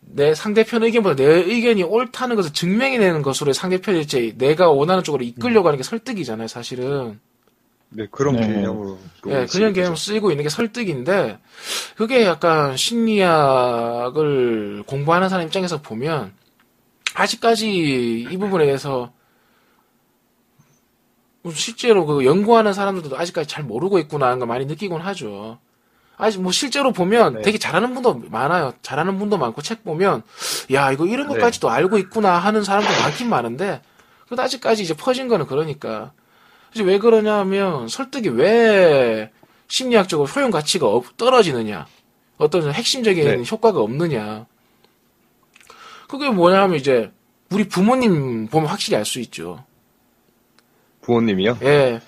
내 0.00 0.34
상대편 0.34 0.84
의견보다 0.84 1.16
내 1.16 1.24
의견이 1.24 1.82
옳다는 1.82 2.36
것을 2.36 2.52
증명해내는 2.52 3.22
것으로 3.22 3.52
상대편이 3.52 4.00
이제 4.00 4.34
내가 4.38 4.70
원하는 4.70 5.02
쪽으로 5.02 5.24
이끌려고 5.24 5.68
하는 5.68 5.76
게 5.76 5.82
설득이잖아요, 5.82 6.48
사실은. 6.48 7.20
네, 7.90 8.06
그런 8.10 8.36
네. 8.36 8.46
개념으로. 8.46 8.98
예, 9.28 9.46
그런 9.46 9.72
개념 9.72 9.96
쓰이고 9.96 10.30
있는 10.30 10.44
게 10.44 10.50
설득인데, 10.50 11.38
그게 11.96 12.24
약간 12.24 12.76
심리학을 12.76 14.14
공부하는 14.86 15.28
사람 15.28 15.46
입장에서 15.46 15.80
보면, 15.80 16.32
아직까지 17.14 18.26
이 18.30 18.36
부분에 18.36 18.66
대해서, 18.66 19.12
실제로 21.54 22.04
그 22.04 22.26
연구하는 22.26 22.74
사람들도 22.74 23.16
아직까지 23.16 23.48
잘 23.48 23.64
모르고 23.64 23.98
있구나 24.00 24.26
하는 24.26 24.38
걸 24.38 24.48
많이 24.48 24.66
느끼곤 24.66 25.00
하죠. 25.00 25.58
아직 26.18 26.42
뭐 26.42 26.52
실제로 26.52 26.92
보면 26.92 27.36
네. 27.36 27.42
되게 27.42 27.56
잘하는 27.58 27.94
분도 27.94 28.20
많아요. 28.28 28.74
잘하는 28.82 29.18
분도 29.18 29.38
많고 29.38 29.62
책 29.62 29.82
보면, 29.82 30.22
야, 30.72 30.92
이거 30.92 31.06
이런 31.06 31.26
것까지도 31.26 31.70
알고 31.70 31.96
있구나 31.96 32.38
하는 32.38 32.64
사람도 32.64 32.88
많긴 33.02 33.30
많은데, 33.30 33.80
그래도 34.26 34.42
아직까지 34.42 34.82
이제 34.82 34.94
퍼진 34.94 35.28
거는 35.28 35.46
그러니까. 35.46 36.12
이제 36.74 36.82
왜 36.82 36.98
그러냐 36.98 37.34
하면 37.40 37.88
설득이 37.88 38.28
왜 38.30 39.30
심리학적으로 39.68 40.26
효용 40.28 40.50
가치가 40.50 40.86
없- 40.86 41.16
떨어지느냐. 41.16 41.86
어떤 42.36 42.72
핵심적인 42.72 43.24
네. 43.24 43.42
효과가 43.50 43.80
없느냐. 43.80 44.46
그게 46.08 46.30
뭐냐 46.30 46.62
하면 46.62 46.76
이제 46.76 47.10
우리 47.50 47.68
부모님 47.68 48.46
보면 48.48 48.68
확실히 48.68 48.96
알 48.96 49.04
수 49.04 49.20
있죠. 49.20 49.64
부모님이요? 51.02 51.58
예. 51.62 52.00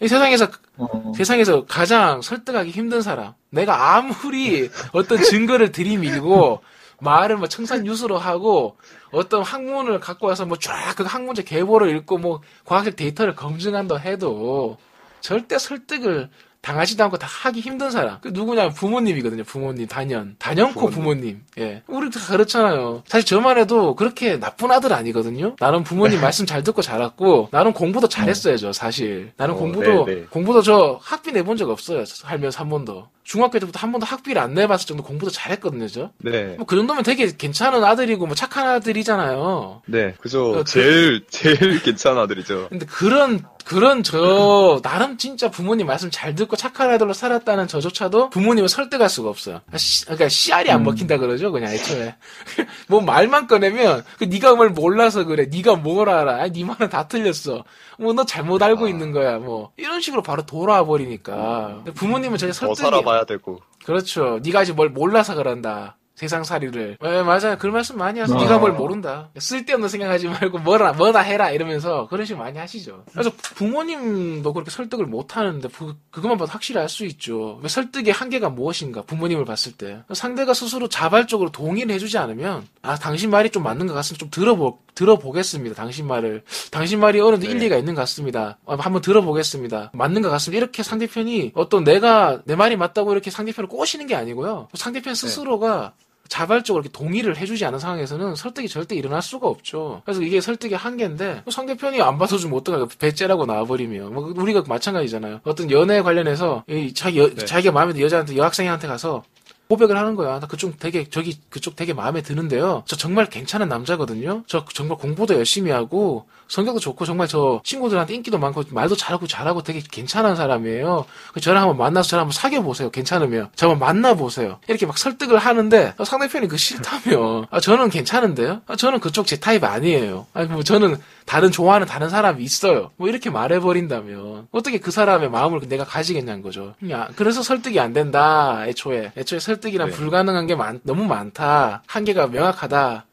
이 0.00 0.08
세상에서 0.08 0.48
어, 0.78 1.12
세상에서 1.16 1.64
가장 1.64 2.20
설득하기 2.20 2.70
힘든 2.70 3.00
사람. 3.00 3.32
내가 3.50 3.96
아무리 3.96 4.68
어떤 4.92 5.22
증거를 5.22 5.72
들이밀고 5.72 6.62
말을 7.00 7.36
뭐 7.36 7.48
청산 7.48 7.86
유수로 7.86 8.18
하고 8.18 8.76
어떤 9.12 9.42
학문을 9.42 10.00
갖고 10.00 10.26
와서 10.26 10.46
뭐 10.46 10.56
쫙 10.58 10.94
그 10.96 11.02
학문제 11.04 11.42
계보를 11.42 11.94
읽고 11.96 12.18
뭐 12.18 12.40
과학적 12.64 12.96
데이터를 12.96 13.34
검증한다 13.34 13.96
해도 13.96 14.78
절대 15.20 15.58
설득을 15.58 16.30
당하지도 16.62 17.04
않고 17.04 17.16
다 17.16 17.28
하기 17.28 17.60
힘든 17.60 17.92
사람. 17.92 18.18
그 18.20 18.28
누구냐면 18.32 18.72
부모님이거든요. 18.72 19.44
부모님, 19.44 19.86
단연. 19.86 20.34
단연코 20.40 20.88
부모님. 20.90 21.44
예. 21.58 21.82
우리도 21.86 22.18
다 22.18 22.32
그렇잖아요. 22.32 23.04
사실 23.06 23.24
저만 23.24 23.56
해도 23.56 23.94
그렇게 23.94 24.40
나쁜 24.40 24.72
아들 24.72 24.92
아니거든요. 24.92 25.54
나는 25.60 25.84
부모님 25.84 26.20
말씀 26.20 26.44
잘 26.44 26.64
듣고 26.64 26.82
자랐고, 26.82 27.50
나는 27.52 27.72
공부도 27.72 28.08
잘했어요, 28.08 28.56
저 28.56 28.72
사실. 28.72 29.32
나는 29.36 29.54
어, 29.54 29.58
공부도, 29.58 30.06
네, 30.06 30.14
네. 30.14 30.22
공부도 30.28 30.62
저 30.62 30.98
학비 31.00 31.30
내본 31.30 31.56
적 31.56 31.70
없어요. 31.70 32.04
살면서 32.04 32.58
한 32.58 32.68
번도. 32.68 33.06
중학교 33.26 33.58
때부터 33.58 33.80
한 33.80 33.90
번도 33.90 34.06
학비를 34.06 34.40
안 34.40 34.54
내봤을 34.54 34.86
정도 34.86 35.02
공부도 35.02 35.32
잘했거든요, 35.32 35.88
저. 35.88 36.10
네. 36.18 36.54
뭐 36.56 36.64
그 36.66 36.76
정도면 36.76 37.02
되게 37.02 37.26
괜찮은 37.36 37.82
아들이고, 37.82 38.24
뭐 38.26 38.36
착한 38.36 38.68
아들이잖아요. 38.68 39.82
네. 39.86 40.14
그죠. 40.20 40.52
그- 40.52 40.64
제일, 40.64 41.24
제일 41.28 41.82
괜찮은 41.82 42.22
아들이죠. 42.22 42.68
근데 42.70 42.86
그런 42.86 43.44
그런 43.64 44.04
저 44.04 44.78
나름 44.84 45.16
진짜 45.18 45.50
부모님 45.50 45.88
말씀 45.88 46.08
잘 46.08 46.36
듣고 46.36 46.54
착한 46.54 46.88
아들로 46.88 47.12
살았다는 47.12 47.66
저조차도 47.66 48.30
부모님을 48.30 48.68
설득할 48.68 49.08
수가 49.08 49.28
없어요. 49.28 49.60
아, 49.72 49.76
씨- 49.76 50.04
그러니까 50.04 50.28
씨알이 50.28 50.70
안 50.70 50.84
먹힌다 50.84 51.16
그러죠, 51.18 51.50
그냥 51.50 51.72
애초에. 51.72 52.14
뭐 52.86 53.00
말만 53.00 53.48
꺼내면 53.48 54.04
그 54.18 54.24
네가 54.24 54.54
뭘 54.54 54.70
몰라서 54.70 55.24
그래, 55.24 55.46
네가 55.50 55.74
뭘 55.74 56.08
알아, 56.08 56.42
아니, 56.42 56.52
네 56.52 56.64
말은 56.64 56.90
다 56.90 57.08
틀렸어. 57.08 57.64
뭐 57.98 58.12
너 58.12 58.24
잘못 58.24 58.62
알고 58.62 58.86
있는 58.88 59.10
거야, 59.10 59.38
뭐 59.38 59.72
이런 59.76 60.00
식으로 60.00 60.22
바로 60.22 60.44
돌아와 60.46 60.84
버리니까 60.84 61.76
근데 61.84 61.92
부모님은 61.92 62.38
저게 62.38 62.52
더 62.52 62.72
설득이 62.74 62.86
살아봐야 63.16 63.24
되고. 63.24 63.60
그렇죠. 63.84 64.38
네가 64.44 64.60
아직 64.60 64.74
뭘 64.74 64.90
몰라서 64.90 65.34
그런다. 65.34 65.96
세상살이를. 66.16 66.98
네, 67.00 67.22
맞아요. 67.22 67.56
그런 67.58 67.74
말씀 67.74 67.96
많이 67.98 68.18
하세요. 68.18 68.36
어. 68.36 68.40
네가 68.40 68.58
뭘 68.58 68.72
모른다. 68.72 69.28
쓸데없는 69.38 69.88
생각하지 69.88 70.28
말고 70.28 70.58
뭐라 70.58 70.92
뭐나 70.94 71.20
해라 71.20 71.50
이러면서 71.50 72.08
그런 72.08 72.26
식으로 72.26 72.42
많이 72.42 72.58
하시죠. 72.58 73.04
그래서 73.12 73.30
부모님도 73.36 74.52
그렇게 74.52 74.70
설득을 74.70 75.06
못 75.06 75.36
하는데 75.36 75.68
그, 75.68 75.94
그것만 76.10 76.38
봐도 76.38 76.50
확실히 76.50 76.80
알 76.80 76.88
수 76.88 77.04
있죠. 77.06 77.58
왜 77.62 77.68
설득의 77.68 78.12
한계가 78.12 78.48
무엇인가? 78.48 79.02
부모님을 79.02 79.44
봤을 79.44 79.72
때 79.72 80.02
상대가 80.14 80.54
스스로 80.54 80.88
자발적으로 80.88 81.50
동의를 81.50 81.94
해주지 81.94 82.16
않으면 82.16 82.66
아 82.80 82.94
당신 82.96 83.28
말이 83.28 83.50
좀 83.50 83.64
맞는 83.64 83.86
것 83.86 83.92
같으면 83.92 84.18
좀 84.18 84.30
들어보 84.30 84.78
들어보겠습니다. 84.94 85.74
당신 85.74 86.06
말을 86.06 86.42
당신 86.70 87.00
말이 87.00 87.20
어느 87.20 87.32
정도 87.32 87.46
네. 87.48 87.52
일리가 87.52 87.76
있는 87.76 87.94
것 87.94 88.00
같습니다. 88.02 88.56
어, 88.64 88.76
한번 88.76 89.02
들어보겠습니다. 89.02 89.90
맞는 89.92 90.22
것 90.22 90.30
같습니다. 90.30 90.58
이렇게 90.62 90.82
상대편이 90.82 91.52
어떤 91.54 91.84
내가 91.84 92.40
내 92.44 92.56
말이 92.56 92.76
맞다고 92.76 93.12
이렇게 93.12 93.30
상대편을 93.30 93.68
꼬시는 93.68 94.06
게 94.06 94.14
아니고요. 94.14 94.68
상대편 94.72 95.14
스스로가 95.14 95.92
자발적으로 96.28 96.82
이렇게 96.82 96.96
동의를 96.96 97.36
해주지 97.36 97.64
않은 97.64 97.78
상황에서는 97.78 98.34
설득이 98.34 98.68
절대 98.68 98.94
일어날 98.94 99.22
수가 99.22 99.46
없죠. 99.48 100.02
그래서 100.04 100.22
이게 100.22 100.40
설득의 100.40 100.76
한계인데 100.78 101.42
상대편이 101.50 102.00
안 102.02 102.18
받아주면 102.18 102.58
어떡하요 102.58 102.88
배째라고 102.98 103.46
나와버리면 103.46 104.14
뭐 104.14 104.32
우리가 104.36 104.64
마찬가지잖아요. 104.66 105.40
어떤 105.44 105.70
연애 105.70 106.02
관련해서 106.02 106.64
이 106.68 106.92
자기 106.94 107.18
여- 107.18 107.28
네. 107.34 107.44
자기가 107.44 107.72
마음에 107.72 107.92
드는 107.92 108.04
여자한테 108.04 108.36
여학생한테 108.36 108.86
가서 108.88 109.24
고백을 109.68 109.96
하는 109.96 110.14
거야. 110.14 110.38
나 110.38 110.46
그쪽 110.46 110.78
되게 110.78 111.08
저기 111.08 111.38
그쪽 111.50 111.76
되게 111.76 111.92
마음에 111.92 112.22
드는데요. 112.22 112.84
저 112.86 112.96
정말 112.96 113.26
괜찮은 113.26 113.68
남자거든요. 113.68 114.44
저 114.46 114.64
정말 114.72 114.98
공부도 114.98 115.34
열심히 115.34 115.70
하고 115.70 116.26
성격도 116.48 116.78
좋고 116.78 117.04
정말 117.04 117.26
저 117.26 117.60
친구들한테 117.64 118.14
인기도 118.14 118.38
많고 118.38 118.62
말도 118.70 118.94
잘하고 118.96 119.26
잘하고 119.26 119.62
되게 119.62 119.80
괜찮은 119.80 120.36
사람이에요. 120.36 121.04
그 121.32 121.40
저랑 121.40 121.62
한번 121.62 121.78
만나서 121.78 122.08
저랑 122.10 122.22
한번 122.22 122.32
사귀어 122.32 122.62
보세요. 122.62 122.90
괜찮으면 122.90 123.50
저 123.56 123.68
한번 123.68 123.86
만나 123.86 124.14
보세요. 124.14 124.60
이렇게 124.68 124.86
막 124.86 124.96
설득을 124.96 125.38
하는데 125.38 125.94
어, 125.98 126.04
상대편이 126.04 126.46
그 126.48 126.56
싫다면 126.56 127.46
아, 127.50 127.60
저는 127.60 127.90
괜찮은데요. 127.90 128.62
아, 128.66 128.76
저는 128.76 129.00
그쪽 129.00 129.26
제 129.26 129.40
타입 129.40 129.64
아니에요. 129.64 130.26
아니 130.32 130.48
뭐 130.48 130.62
저는 130.62 130.98
다른 131.24 131.50
좋아하는 131.50 131.88
다른 131.88 132.08
사람이 132.08 132.42
있어요. 132.44 132.92
뭐 132.96 133.08
이렇게 133.08 133.30
말해버린다면 133.30 134.48
어떻게 134.52 134.78
그 134.78 134.92
사람의 134.92 135.28
마음을 135.30 135.60
내가 135.68 135.84
가지겠냐는 135.84 136.40
거죠. 136.42 136.74
야, 136.90 137.08
그래서 137.16 137.42
설득이 137.42 137.80
안 137.80 137.92
된다. 137.92 138.64
애초에 138.68 139.12
애초에 139.16 139.40
설 139.40 139.55
득이란 139.56 139.90
네. 139.90 139.94
불가능한 139.96 140.46
게 140.46 140.54
많- 140.54 140.80
너무 140.84 141.04
많다. 141.06 141.82
한계가 141.86 142.28
명확하다. 142.28 143.06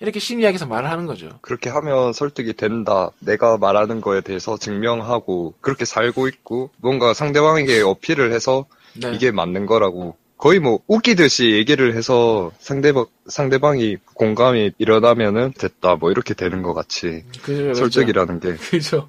이렇게 0.00 0.18
심리학에서 0.18 0.66
말을 0.66 0.90
하는 0.90 1.06
거죠. 1.06 1.30
그렇게 1.40 1.70
하면 1.70 2.12
설득이 2.12 2.54
된다. 2.54 3.10
내가 3.20 3.56
말하는 3.56 4.00
거에 4.00 4.20
대해서 4.20 4.56
증명하고 4.58 5.54
그렇게 5.60 5.84
살고 5.84 6.28
있고 6.28 6.70
뭔가 6.78 7.14
상대방에게 7.14 7.80
어필을 7.82 8.32
해서 8.32 8.66
네. 9.00 9.12
이게 9.14 9.30
맞는 9.30 9.66
거라고 9.66 10.16
거의 10.44 10.58
뭐 10.60 10.78
웃기듯이 10.88 11.52
얘기를 11.52 11.96
해서 11.96 12.52
상대방 12.58 13.06
상대방이 13.26 13.96
공감이 14.12 14.72
일어나면은 14.76 15.54
됐다. 15.58 15.94
뭐 15.96 16.10
이렇게 16.10 16.34
되는 16.34 16.60
것 16.60 16.74
같이 16.74 17.24
그죠, 17.42 17.72
설득이라는 17.72 18.40
게 18.40 18.52
그죠. 18.68 19.08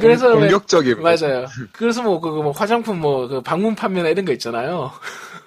그래서 0.00 0.28
왜- 0.28 0.42
공격적이고 0.42 1.02
맞아요. 1.02 1.46
그래서 1.72 2.04
뭐, 2.04 2.20
그, 2.20 2.28
뭐, 2.28 2.52
화장품 2.52 3.00
뭐, 3.00 3.26
그, 3.26 3.40
방문 3.40 3.74
판매나 3.74 4.10
이런 4.10 4.24
거 4.24 4.30
있잖아요. 4.34 4.92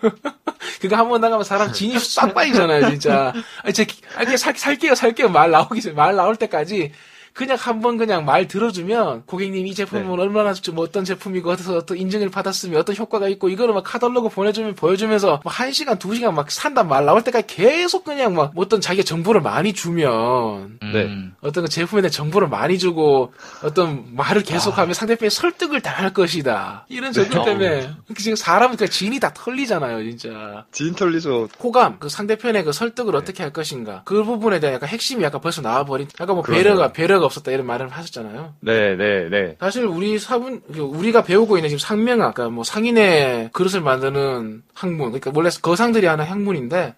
그거 0.81 0.97
한 0.97 1.07
번 1.07 1.21
나가면 1.21 1.45
사람 1.45 1.71
진이 1.71 1.97
싹 1.97 2.33
빠지잖아요, 2.33 2.89
진짜. 2.89 3.31
아니, 3.63 3.73
제, 3.73 3.85
아니, 4.17 4.35
살, 4.35 4.57
살게요, 4.57 4.95
살게요. 4.95 5.29
말 5.29 5.51
나오기 5.51 5.79
전, 5.81 5.95
말 5.95 6.17
나올 6.17 6.35
때까지. 6.35 6.91
그냥 7.33 7.57
한번 7.59 7.97
그냥 7.97 8.25
말 8.25 8.47
들어주면 8.47 9.23
고객님 9.25 9.65
이 9.65 9.73
제품은 9.73 10.19
얼마나 10.19 10.53
좀 10.53 10.77
어떤 10.79 11.05
제품이고 11.05 11.49
어디서 11.49 11.77
어떤 11.77 11.97
인증을 11.97 12.29
받았으면 12.29 12.79
어떤 12.79 12.95
효과가 12.95 13.27
있고 13.29 13.49
이거를 13.49 13.73
막 13.73 13.83
카탈로그 13.83 14.29
보내주면 14.29 14.75
보여주면서 14.75 15.39
막한 15.45 15.71
시간 15.71 15.97
두 15.97 16.13
시간 16.13 16.35
막 16.35 16.51
산다 16.51 16.83
말 16.83 17.05
나올 17.05 17.23
때까지 17.23 17.47
계속 17.47 18.03
그냥 18.03 18.35
막 18.35 18.51
어떤 18.55 18.81
자기 18.81 19.03
정보를 19.03 19.41
많이 19.41 19.73
주면 19.73 20.79
네. 20.81 21.03
음. 21.03 21.33
어떤 21.41 21.63
그 21.63 21.69
제품에 21.69 22.01
대한 22.01 22.11
정보를 22.11 22.49
많이 22.49 22.77
주고 22.77 23.33
어떤 23.63 24.13
말을 24.15 24.43
계속하면 24.43 24.93
상대편이 24.93 25.29
설득을 25.29 25.81
당할 25.81 26.13
것이다. 26.13 26.85
이런 26.89 27.13
전조 27.13 27.45
때문에 27.45 27.89
지금 28.17 28.35
사람은 28.35 28.75
그 28.75 28.89
진이 28.89 29.19
다 29.19 29.33
털리잖아요, 29.33 30.03
진짜. 30.03 30.65
지인 30.71 30.95
털리죠. 30.95 31.47
호감, 31.63 31.97
그 31.99 32.09
상대편의 32.09 32.65
그 32.65 32.73
설득을 32.73 33.15
어떻게 33.15 33.41
할 33.41 33.53
것인가. 33.53 34.01
그 34.05 34.23
부분에 34.23 34.59
대한 34.59 34.75
약간 34.75 34.89
핵심이 34.89 35.23
약간 35.23 35.39
벌써 35.39 35.61
나와버린. 35.61 36.07
약간 36.19 36.35
뭐 36.35 36.43
그러네요. 36.43 36.63
배려가 36.63 36.91
배려 36.91 37.20
가 37.21 37.25
없었다 37.25 37.51
이런 37.51 37.65
말을 37.65 37.89
하셨잖아요. 37.89 38.55
네, 38.59 38.95
네, 38.95 39.29
네. 39.29 39.55
사실 39.59 39.85
우리 39.85 40.19
사분 40.19 40.61
그 40.73 40.81
우리가 40.81 41.23
배우고 41.23 41.57
있는 41.57 41.69
지금 41.69 41.79
상명학, 41.79 42.33
그러니까 42.33 42.53
뭐 42.53 42.63
상인의 42.63 43.51
그릇을 43.53 43.81
만드는 43.81 44.63
학문, 44.73 45.11
그러니까 45.11 45.31
원래 45.33 45.49
거상들이 45.49 46.05
하는 46.07 46.25
학문인데 46.25 46.95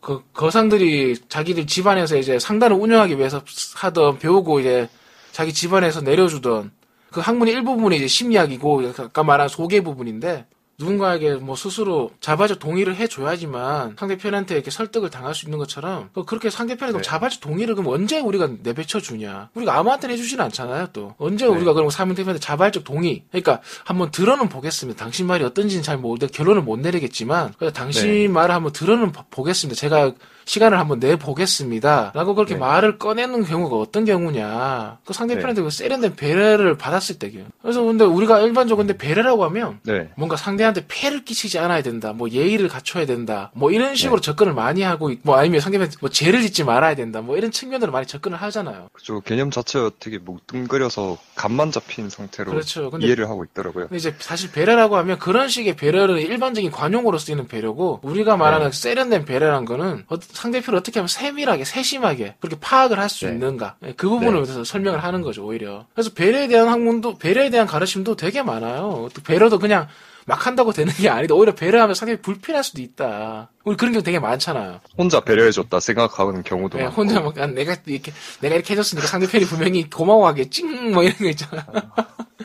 그 0.00 0.22
거상들이 0.32 1.16
자기들 1.28 1.66
집안에서 1.66 2.16
이제 2.16 2.38
상단을 2.38 2.76
운영하기 2.76 3.18
위해서 3.18 3.42
하던 3.76 4.18
배우고 4.18 4.60
이제 4.60 4.88
자기 5.30 5.52
집안에서 5.52 6.00
내려주던 6.00 6.72
그 7.10 7.20
학문의 7.20 7.54
일부분이 7.54 7.96
이제 7.96 8.06
심리학이고 8.06 8.92
아까 8.98 9.22
말한 9.22 9.48
소개 9.48 9.80
부분인데 9.80 10.46
누군가에게 10.82 11.34
뭐 11.34 11.54
스스로 11.56 12.10
자발적 12.20 12.58
동의를 12.58 12.96
해줘야지만 12.96 13.96
상대편한테 13.98 14.54
이렇게 14.56 14.70
설득을 14.70 15.10
당할 15.10 15.34
수 15.34 15.46
있는 15.46 15.58
것처럼 15.58 16.10
그 16.12 16.24
그렇게 16.24 16.50
상대편이 16.50 16.90
그럼 16.92 17.02
네. 17.02 17.08
자발적 17.08 17.40
동의를 17.40 17.74
그럼 17.74 17.92
언제 17.92 18.18
우리가 18.20 18.48
내뱉쳐 18.62 19.00
주냐? 19.00 19.48
우리가 19.54 19.76
아무한테나 19.78 20.12
해주지는 20.12 20.44
않잖아요. 20.46 20.88
또 20.92 21.14
언제 21.18 21.46
네. 21.46 21.50
우리가 21.50 21.72
그럼 21.72 21.90
상대편한테 21.90 22.40
자발적 22.40 22.84
동의? 22.84 23.24
그러니까 23.30 23.60
한번 23.84 24.10
들어는 24.10 24.48
보겠습니다. 24.48 24.98
당신 25.02 25.26
말이 25.26 25.44
어떤지는 25.44 25.82
잘 25.82 25.96
모르 25.98 26.26
결론을 26.26 26.62
못 26.62 26.78
내리겠지만 26.80 27.54
그래서 27.58 27.72
당신 27.72 28.06
네. 28.10 28.28
말을 28.28 28.54
한번 28.54 28.72
들어는 28.72 29.12
보- 29.12 29.22
보겠습니다. 29.30 29.78
제가 29.78 30.12
시간을 30.44 30.76
한번 30.76 30.98
내 30.98 31.14
보겠습니다. 31.14 32.10
라고 32.14 32.34
그렇게 32.34 32.54
네. 32.54 32.60
말을 32.60 32.98
꺼내는 32.98 33.44
경우가 33.44 33.76
어떤 33.76 34.04
경우냐? 34.04 34.98
그 35.04 35.12
상대편한테 35.12 35.62
그 35.62 35.70
세련된 35.70 36.16
배려를 36.16 36.76
받았을 36.76 37.18
때요. 37.20 37.44
그래서 37.62 37.80
근데 37.82 38.04
우리가 38.04 38.40
일반적으로 38.40 38.84
근데 38.84 38.98
배려라고 38.98 39.44
하면 39.44 39.78
네. 39.84 40.10
뭔가 40.16 40.36
상대한 40.36 40.71
테 40.72 40.84
폐를 40.88 41.24
끼치지 41.24 41.58
않아야 41.58 41.82
된다. 41.82 42.12
뭐 42.12 42.28
예의를 42.30 42.68
갖춰야 42.68 43.06
된다. 43.06 43.50
뭐 43.54 43.70
이런 43.70 43.94
식으로 43.94 44.20
네. 44.20 44.24
접근을 44.24 44.54
많이 44.54 44.82
하고 44.82 45.10
있- 45.10 45.20
뭐 45.22 45.36
아니면 45.36 45.60
상대편 45.60 45.90
뭐 46.00 46.10
죄를 46.10 46.42
짓지 46.42 46.64
말아야 46.64 46.94
된다. 46.94 47.20
뭐 47.20 47.36
이런 47.36 47.50
측면으로 47.50 47.92
많이 47.92 48.06
접근을 48.06 48.40
하잖아요. 48.42 48.88
그죠. 48.92 49.20
개념 49.20 49.50
자체가 49.50 49.90
되게 50.00 50.18
뭉뚱그려서 50.18 51.18
감만 51.34 51.70
잡힌 51.70 52.08
상태로 52.10 52.50
그렇죠. 52.52 52.90
근데 52.90 53.06
이해를 53.06 53.28
하고 53.28 53.44
있더라고요. 53.44 53.88
근데 53.88 53.96
이제 53.96 54.14
사실 54.18 54.50
배려라고 54.52 54.96
하면 54.96 55.18
그런 55.18 55.48
식의 55.48 55.76
배려는 55.76 56.18
일반적인 56.18 56.70
관용으로 56.70 57.18
쓰이는 57.18 57.46
배려고 57.48 58.00
우리가 58.02 58.36
말하는 58.36 58.70
네. 58.70 58.76
세련된 58.78 59.24
배려란 59.24 59.64
거는 59.64 60.04
어- 60.08 60.16
상대편을 60.20 60.78
어떻게 60.78 61.00
하면 61.00 61.08
세밀하게 61.08 61.64
세심하게 61.64 62.36
그렇게 62.40 62.58
파악을 62.60 62.98
할수 62.98 63.26
네. 63.26 63.32
있는가 63.32 63.76
예, 63.84 63.92
그 63.96 64.08
부분을 64.08 64.32
네. 64.34 64.38
위해서 64.40 64.64
설명을 64.64 65.02
하는 65.02 65.22
거죠 65.22 65.44
오히려 65.44 65.86
그래서 65.94 66.10
배려에 66.14 66.48
대한 66.48 66.68
학문도 66.68 67.18
배려에 67.18 67.50
대한 67.50 67.66
가르침도 67.66 68.16
되게 68.16 68.42
많아요 68.42 69.08
또 69.14 69.22
배려도 69.22 69.58
그냥 69.58 69.88
막 70.26 70.46
한다고 70.46 70.72
되는 70.72 70.92
게 70.94 71.08
아니다. 71.08 71.34
오히려 71.34 71.54
배려하면 71.54 71.94
상대편이 71.94 72.22
불편할 72.22 72.62
수도 72.64 72.80
있다. 72.82 73.50
우리 73.64 73.76
그런 73.76 73.92
경우 73.92 74.02
되게 74.02 74.18
많잖아요. 74.18 74.80
혼자 74.98 75.20
배려해줬다 75.20 75.80
생각하는 75.80 76.42
경우도 76.42 76.78
예, 76.78 76.84
많고. 76.84 77.00
혼자 77.02 77.20
막 77.20 77.36
아, 77.38 77.46
내가 77.46 77.76
이렇게 77.86 78.12
내가 78.40 78.54
이렇게 78.54 78.74
해줬으니까 78.74 79.06
상대편이 79.08 79.44
분명히 79.46 79.88
고마워하겠지? 79.90 80.64
뭐 80.64 81.02
이런 81.02 81.16
거 81.18 81.26
있잖아 81.26 81.66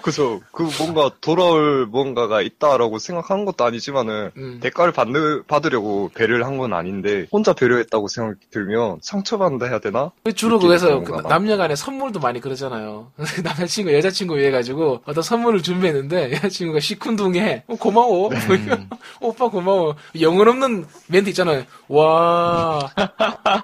그죠. 0.08 0.40
그 0.52 0.68
뭔가 0.80 1.12
돌아올 1.22 1.86
뭔가가 1.86 2.42
있다라고 2.42 2.98
생각하는 3.00 3.46
것도 3.46 3.66
아니지만은 3.66 4.32
음. 4.38 4.60
대가를 4.62 4.94
받는, 4.94 5.44
받으려고 5.48 6.10
배려를 6.16 6.46
한 6.46 6.58
건 6.58 6.74
아닌데 6.74 7.28
혼자 7.32 7.54
배려했다고 7.54 8.08
생각이 8.08 8.40
들면 8.52 8.98
상처받는다 9.02 9.68
해야 9.68 9.78
되나? 9.80 10.12
주로 10.36 10.56
느끼는 10.56 10.68
그래서 10.80 11.00
그. 11.04 11.28
남녀간에 11.28 11.76
선물도 11.76 12.20
많이 12.20 12.40
그러잖아요. 12.42 13.12
남자친구, 13.44 13.94
여자친구 13.94 14.38
위해 14.38 14.50
가지고 14.50 15.02
어떤 15.06 15.22
선물을 15.22 15.62
준비했는데 15.62 16.32
여자친구가 16.34 16.80
시큰둥해. 16.80 17.64
어, 17.68 17.76
고마워. 17.76 18.30
네. 18.30 18.38
음. 18.50 18.90
오빠 19.22 19.50
고마워. 19.50 19.96
영혼 20.22 20.48
없는 20.48 20.86
멘트 21.08 21.30
있잖아요. 21.30 21.64
와, 21.90 22.80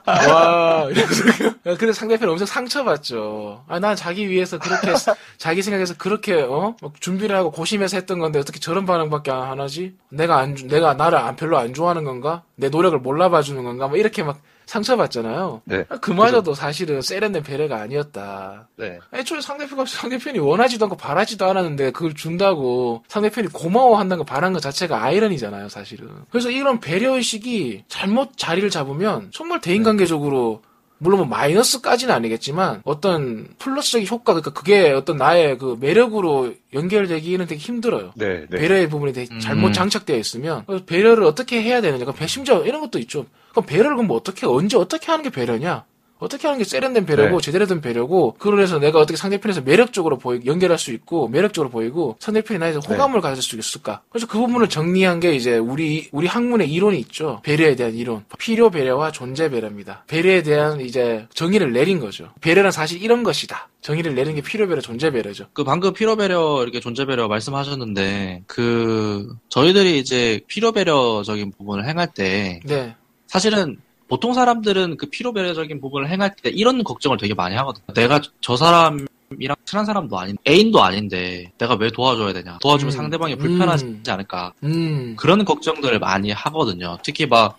와. 0.05 0.87
이러면서 0.91 1.23
그- 1.63 1.77
그래서 1.77 1.99
상대편 1.99 2.29
엄청 2.29 2.45
상처받죠. 2.45 3.63
아, 3.67 3.79
난 3.79 3.95
자기 3.95 4.29
위해서 4.29 4.57
그렇게 4.59 4.87
자기 5.37 5.61
생각해서 5.61 5.95
그렇게 5.97 6.32
어막 6.41 6.99
준비를 6.99 7.35
하고 7.35 7.51
고심해서 7.51 7.97
했던 7.97 8.19
건데 8.19 8.39
어떻게 8.39 8.59
저런 8.59 8.85
반응밖에 8.85 9.31
안 9.31 9.59
하지? 9.59 9.95
내가 10.09 10.37
안 10.37 10.55
주- 10.55 10.67
내가 10.67 10.93
나를 10.95 11.17
안 11.17 11.35
별로 11.35 11.57
안 11.57 11.73
좋아하는 11.73 12.03
건가? 12.03 12.43
내 12.55 12.69
노력을 12.69 12.97
몰라 12.99 13.29
봐 13.29 13.41
주는 13.41 13.63
건가? 13.63 13.87
뭐 13.87 13.97
이렇게 13.97 14.23
막 14.23 14.39
상처받잖아요. 14.65 15.61
네. 15.65 15.83
그마저도 16.01 16.53
사실은 16.53 17.01
세련된 17.01 17.43
배려가 17.43 17.81
아니었다. 17.81 18.69
네. 18.77 18.97
애초에 19.13 19.41
상대편가 19.41 19.85
상대편이 19.85 20.39
원하지도 20.39 20.85
않고 20.85 20.95
바라지도 20.97 21.45
않았는데 21.45 21.91
그걸 21.91 22.13
준다고 22.13 23.03
상대편이 23.07 23.49
고마워한다는 23.49 24.23
거 24.23 24.25
바라는 24.25 24.53
것 24.53 24.61
자체가 24.61 25.03
아이러니잖아요, 25.03 25.69
사실은. 25.69 26.07
그래서 26.29 26.49
이런 26.49 26.79
배려 26.79 27.15
의식이 27.15 27.83
잘못 27.87 28.37
자리를 28.37 28.69
잡으면 28.69 29.29
정말 29.31 29.59
대인관계적으로 29.61 30.61
물론 31.03 31.19
뭐 31.19 31.27
마이너스까지는 31.27 32.13
아니겠지만 32.13 32.81
어떤 32.85 33.47
플러스적인 33.59 34.07
효과 34.07 34.33
그러니까 34.33 34.51
그게 34.53 34.91
어떤 34.91 35.17
나의 35.17 35.57
그 35.57 35.77
매력으로 35.79 36.53
연결되기는 36.73 37.45
되게 37.45 37.59
힘들어요. 37.59 38.11
네. 38.15 38.45
네. 38.49 38.57
배려의 38.57 38.89
부분이 38.89 39.13
되게 39.13 39.33
음. 39.33 39.39
잘못 39.39 39.73
장착되어 39.73 40.17
있으면 40.17 40.63
그래서 40.65 40.85
배려를 40.85 41.23
어떻게 41.23 41.61
해야 41.61 41.81
되느냐. 41.81 42.05
그럼 42.05 42.15
배- 42.17 42.27
심지어 42.27 42.63
이런 42.65 42.81
것도 42.81 42.97
있죠. 42.99 43.25
그럼 43.51 43.65
배려를 43.65 43.91
그럼 43.97 44.07
뭐 44.07 44.17
어떻게 44.17 44.45
언제 44.47 44.77
어떻게 44.77 45.07
하는 45.11 45.23
게 45.23 45.29
배려냐? 45.29 45.85
어떻게 46.23 46.47
하는 46.47 46.57
게 46.57 46.63
세련된 46.63 47.05
배려고 47.05 47.37
네. 47.37 47.45
제대로 47.45 47.65
된 47.65 47.81
배려고 47.81 48.33
그러해서 48.39 48.79
내가 48.79 48.99
어떻게 48.99 49.17
상대편에서 49.17 49.61
매력적으로 49.61 50.17
보이 50.17 50.39
연결할 50.45 50.77
수 50.79 50.91
있고 50.93 51.27
매력적으로 51.27 51.69
보이고 51.69 52.15
상대편이 52.19 52.59
나에게 52.59 52.79
네. 52.79 52.87
호감을 52.87 53.19
가질 53.19 53.43
수 53.43 53.57
있을까? 53.57 54.01
그래서 54.09 54.25
그 54.25 54.37
부분을 54.37 54.69
정리한 54.69 55.19
게 55.19 55.35
이제 55.35 55.57
우리 55.57 56.07
우리 56.13 56.27
학문의 56.27 56.71
이론이 56.71 56.97
있죠. 56.99 57.41
배려에 57.43 57.75
대한 57.75 57.93
이론. 57.93 58.23
필요 58.37 58.69
배려와 58.69 59.11
존재 59.11 59.49
배려입니다. 59.49 60.05
배려에 60.07 60.43
대한 60.43 60.79
이제 60.79 61.27
정의를 61.33 61.73
내린 61.73 61.99
거죠. 61.99 62.31
배려는 62.39 62.71
사실 62.71 63.01
이런 63.01 63.23
것이다. 63.23 63.67
정의를 63.81 64.15
내린 64.15 64.35
게 64.35 64.41
필요 64.41 64.65
배려, 64.69 64.79
존재 64.79 65.11
배려죠. 65.11 65.47
그 65.51 65.65
방금 65.65 65.91
필요 65.91 66.15
배려 66.15 66.63
이렇게 66.63 66.79
존재 66.79 67.05
배려 67.05 67.27
말씀하셨는데 67.27 68.43
그 68.47 69.35
저희들이 69.49 69.99
이제 69.99 70.39
필요 70.47 70.71
배려적인 70.71 71.51
부분을 71.57 71.85
행할 71.85 72.07
때 72.07 72.61
네. 72.63 72.95
사실은 73.27 73.77
보통 74.13 74.35
사람들은 74.35 74.97
그 74.97 75.07
필요 75.07 75.33
배려적인 75.33 75.81
부분을 75.81 76.07
행할 76.07 76.35
때 76.35 76.51
이런 76.51 76.83
걱정을 76.83 77.17
되게 77.17 77.33
많이 77.33 77.55
하거든요. 77.55 77.83
내가 77.95 78.21
저 78.41 78.55
사람 78.55 79.07
이랑 79.39 79.55
친한 79.65 79.87
사람도 79.87 80.19
아닌 80.19 80.37
애인도 80.47 80.83
아닌데 80.83 81.51
내가 81.57 81.73
왜 81.73 81.89
도와줘야 81.89 82.31
되냐? 82.31 82.59
도와주면 82.61 82.93
음. 82.93 82.95
상대방이 82.95 83.35
불편하지 83.35 83.85
음. 83.85 84.03
않을까? 84.07 84.53
음. 84.61 85.15
그런 85.17 85.43
걱정들을 85.43 85.97
많이 85.97 86.29
하거든요. 86.29 86.99
특히 87.03 87.25
막 87.25 87.57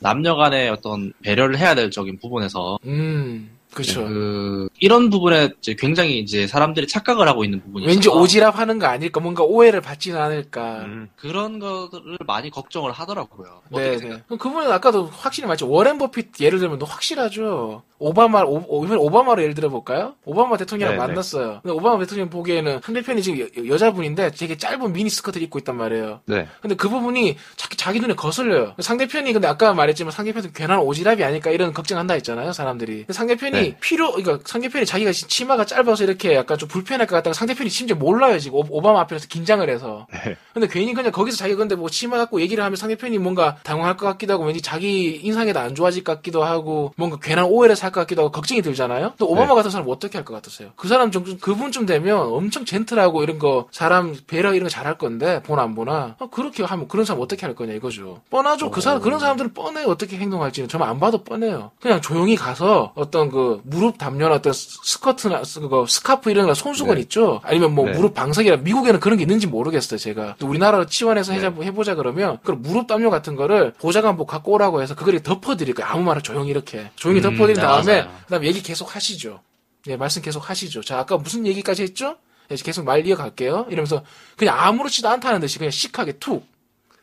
남녀 0.00 0.34
간의 0.34 0.70
어떤 0.70 1.12
배려를 1.22 1.56
해야 1.56 1.76
될 1.76 1.92
적인 1.92 2.18
부분에서 2.18 2.80
음. 2.84 3.50
그렇죠. 3.74 4.04
그 4.04 4.68
이런 4.78 5.10
부분에 5.10 5.50
이제 5.58 5.74
굉장히 5.78 6.18
이제 6.18 6.46
사람들이 6.46 6.86
착각을 6.86 7.26
하고 7.28 7.44
있는 7.44 7.62
부분이 7.62 7.86
왠지 7.86 8.08
오지랖 8.08 8.52
하는 8.52 8.78
거 8.78 8.86
아닐까, 8.86 9.20
뭔가 9.20 9.42
오해를 9.42 9.80
받지는 9.80 10.20
않을까. 10.20 10.80
음. 10.80 11.08
그런 11.16 11.58
것들을 11.58 12.18
많이 12.26 12.50
걱정을 12.50 12.92
하더라고요. 12.92 13.62
네, 13.70 13.96
네. 13.96 14.22
그럼 14.26 14.38
그분은 14.38 14.70
아까도 14.70 15.06
확실히 15.06 15.48
맞죠. 15.48 15.68
워렌 15.68 15.98
버핏 15.98 16.40
예를 16.40 16.58
들면 16.58 16.78
너 16.78 16.86
확실하죠. 16.86 17.82
오바마, 17.98 18.42
오, 18.42 18.84
이번 18.84 18.98
오바마로 18.98 19.42
예를 19.42 19.54
들어 19.54 19.68
볼까요? 19.68 20.14
오바마 20.24 20.56
대통령이랑 20.56 20.98
네, 20.98 21.00
네. 21.00 21.06
만났어요. 21.06 21.60
근데 21.62 21.72
오바마 21.72 22.00
대통령 22.00 22.28
보기에는 22.30 22.80
상대편이 22.82 23.22
지금 23.22 23.46
여, 23.68 23.78
자분인데 23.78 24.32
되게 24.32 24.56
짧은 24.56 24.92
미니 24.92 25.08
스커트를 25.08 25.44
입고 25.44 25.60
있단 25.60 25.76
말이에요. 25.76 26.20
네. 26.26 26.48
근데 26.60 26.74
그 26.74 26.88
부분이 26.88 27.36
자기, 27.56 27.76
자기 27.76 28.00
눈에 28.00 28.14
거슬려요. 28.14 28.74
상대편이 28.80 29.32
근데 29.32 29.46
아까 29.46 29.72
말했지만 29.72 30.10
상대편이 30.10 30.52
괜한 30.52 30.80
오지랖이 30.80 31.22
아닐까 31.22 31.50
이런 31.50 31.72
걱정한다 31.72 32.14
했잖아요, 32.14 32.52
사람들이. 32.52 33.06
상대편이 33.08 33.52
네. 33.52 33.61
필요, 33.80 34.12
그러니까 34.12 34.38
상대편이 34.44 34.84
자기가 34.86 35.12
치마가 35.12 35.64
짧아서 35.64 36.04
이렇게 36.04 36.34
약간 36.34 36.58
좀 36.58 36.68
불편할 36.68 37.06
것 37.06 37.16
같다가 37.16 37.34
상대편이 37.34 37.70
심지어 37.70 37.96
몰라요, 37.96 38.38
지금 38.38 38.58
오- 38.58 38.66
오바마 38.68 39.00
앞에서 39.00 39.26
긴장을 39.28 39.68
해서. 39.68 40.06
네. 40.12 40.36
근데 40.52 40.68
괜히 40.68 40.92
그냥 40.94 41.12
거기서 41.12 41.36
자기가 41.38 41.58
근데 41.58 41.74
뭐 41.74 41.88
치마 41.88 42.16
갖고 42.18 42.40
얘기를 42.40 42.62
하면 42.64 42.76
상대편이 42.76 43.18
뭔가 43.18 43.56
당황할 43.62 43.96
것 43.96 44.06
같기도 44.06 44.34
하고 44.34 44.44
왠지 44.44 44.60
자기 44.60 45.20
인상에도 45.22 45.60
안 45.60 45.74
좋아질 45.74 46.04
것 46.04 46.14
같기도 46.16 46.44
하고 46.44 46.92
뭔가 46.96 47.18
괜한 47.20 47.44
오해를 47.46 47.76
살 47.76 47.90
것 47.92 48.00
같기도 48.00 48.22
하고 48.22 48.32
걱정이 48.32 48.62
들잖아요. 48.62 49.12
또 49.18 49.26
오바마 49.28 49.48
네. 49.48 49.54
같은 49.54 49.70
사람 49.70 49.88
어떻게 49.88 50.18
할 50.18 50.24
것 50.24 50.34
같으세요? 50.34 50.70
그 50.76 50.88
사람 50.88 51.10
좀 51.10 51.24
그분쯤 51.40 51.86
되면 51.86 52.18
엄청 52.18 52.64
gentle하고 52.64 53.22
이런 53.22 53.38
거 53.38 53.66
사람 53.70 54.14
배려 54.26 54.54
이런 54.54 54.64
거 54.64 54.68
잘할 54.70 54.96
건데 54.98 55.42
보나 55.42 55.62
안 55.62 55.74
보나 55.74 56.16
아, 56.18 56.28
그렇게 56.30 56.62
하면 56.62 56.88
그런 56.88 57.04
사람 57.04 57.20
어떻게 57.22 57.44
할 57.46 57.54
거냐 57.54 57.72
이거죠. 57.74 58.20
뻔하죠. 58.30 58.70
그 58.70 58.80
사람 58.80 59.00
그런 59.00 59.18
사람들은 59.20 59.52
뻔해요. 59.52 59.88
어떻게 59.88 60.16
행동할지는 60.16 60.68
저는 60.68 60.86
안 60.86 60.98
봐도 61.00 61.22
뻔해요. 61.24 61.72
그냥 61.80 62.00
조용히 62.00 62.36
가서 62.36 62.92
어떤 62.94 63.30
그 63.30 63.51
무릎 63.64 63.98
담요나 63.98 64.36
어떤 64.36 64.52
스커트나 64.52 65.44
스- 65.44 65.60
그거 65.60 65.86
스카프 65.86 66.30
이런 66.30 66.46
거 66.46 66.54
손수건 66.54 66.94
네. 66.96 67.02
있죠. 67.02 67.40
아니면 67.44 67.74
뭐 67.74 67.86
네. 67.86 67.92
무릎 67.92 68.14
방석이라 68.14 68.58
미국에는 68.58 69.00
그런 69.00 69.18
게 69.18 69.22
있는지 69.22 69.46
모르겠어요. 69.46 69.98
제가 69.98 70.36
또 70.38 70.46
우리나라로 70.48 70.86
치환해서 70.86 71.32
해자- 71.32 71.50
네. 71.50 71.66
해보자 71.66 71.94
그러면 71.94 72.38
그 72.42 72.52
무릎 72.52 72.86
담요 72.86 73.10
같은 73.10 73.36
거를 73.36 73.72
보좌관보고 73.78 74.28
갖고 74.28 74.52
오라고 74.52 74.82
해서 74.82 74.94
그걸 74.94 75.20
덮어드릴 75.20 75.74
거예요. 75.74 75.90
아무 75.90 76.02
말을 76.04 76.22
조용히 76.22 76.48
이렇게 76.50 76.90
조용히 76.96 77.20
음, 77.20 77.22
덮어드린 77.22 77.54
네, 77.54 77.60
다음에 77.62 78.02
맞아요. 78.02 78.16
그다음에 78.26 78.46
얘기 78.46 78.62
계속 78.62 78.94
하시죠. 78.96 79.40
예, 79.88 79.96
말씀 79.96 80.22
계속 80.22 80.48
하시죠. 80.48 80.82
자, 80.82 80.98
아까 81.00 81.16
무슨 81.16 81.46
얘기까지 81.46 81.82
했죠? 81.82 82.16
예, 82.50 82.54
계속 82.56 82.84
말 82.84 83.06
이어갈게요. 83.06 83.66
이러면서 83.68 84.02
그냥 84.36 84.58
아무렇지도 84.58 85.08
않다는 85.08 85.40
듯이 85.40 85.58
그냥 85.58 85.70
시크하게 85.70 86.18
툭. 86.18 86.46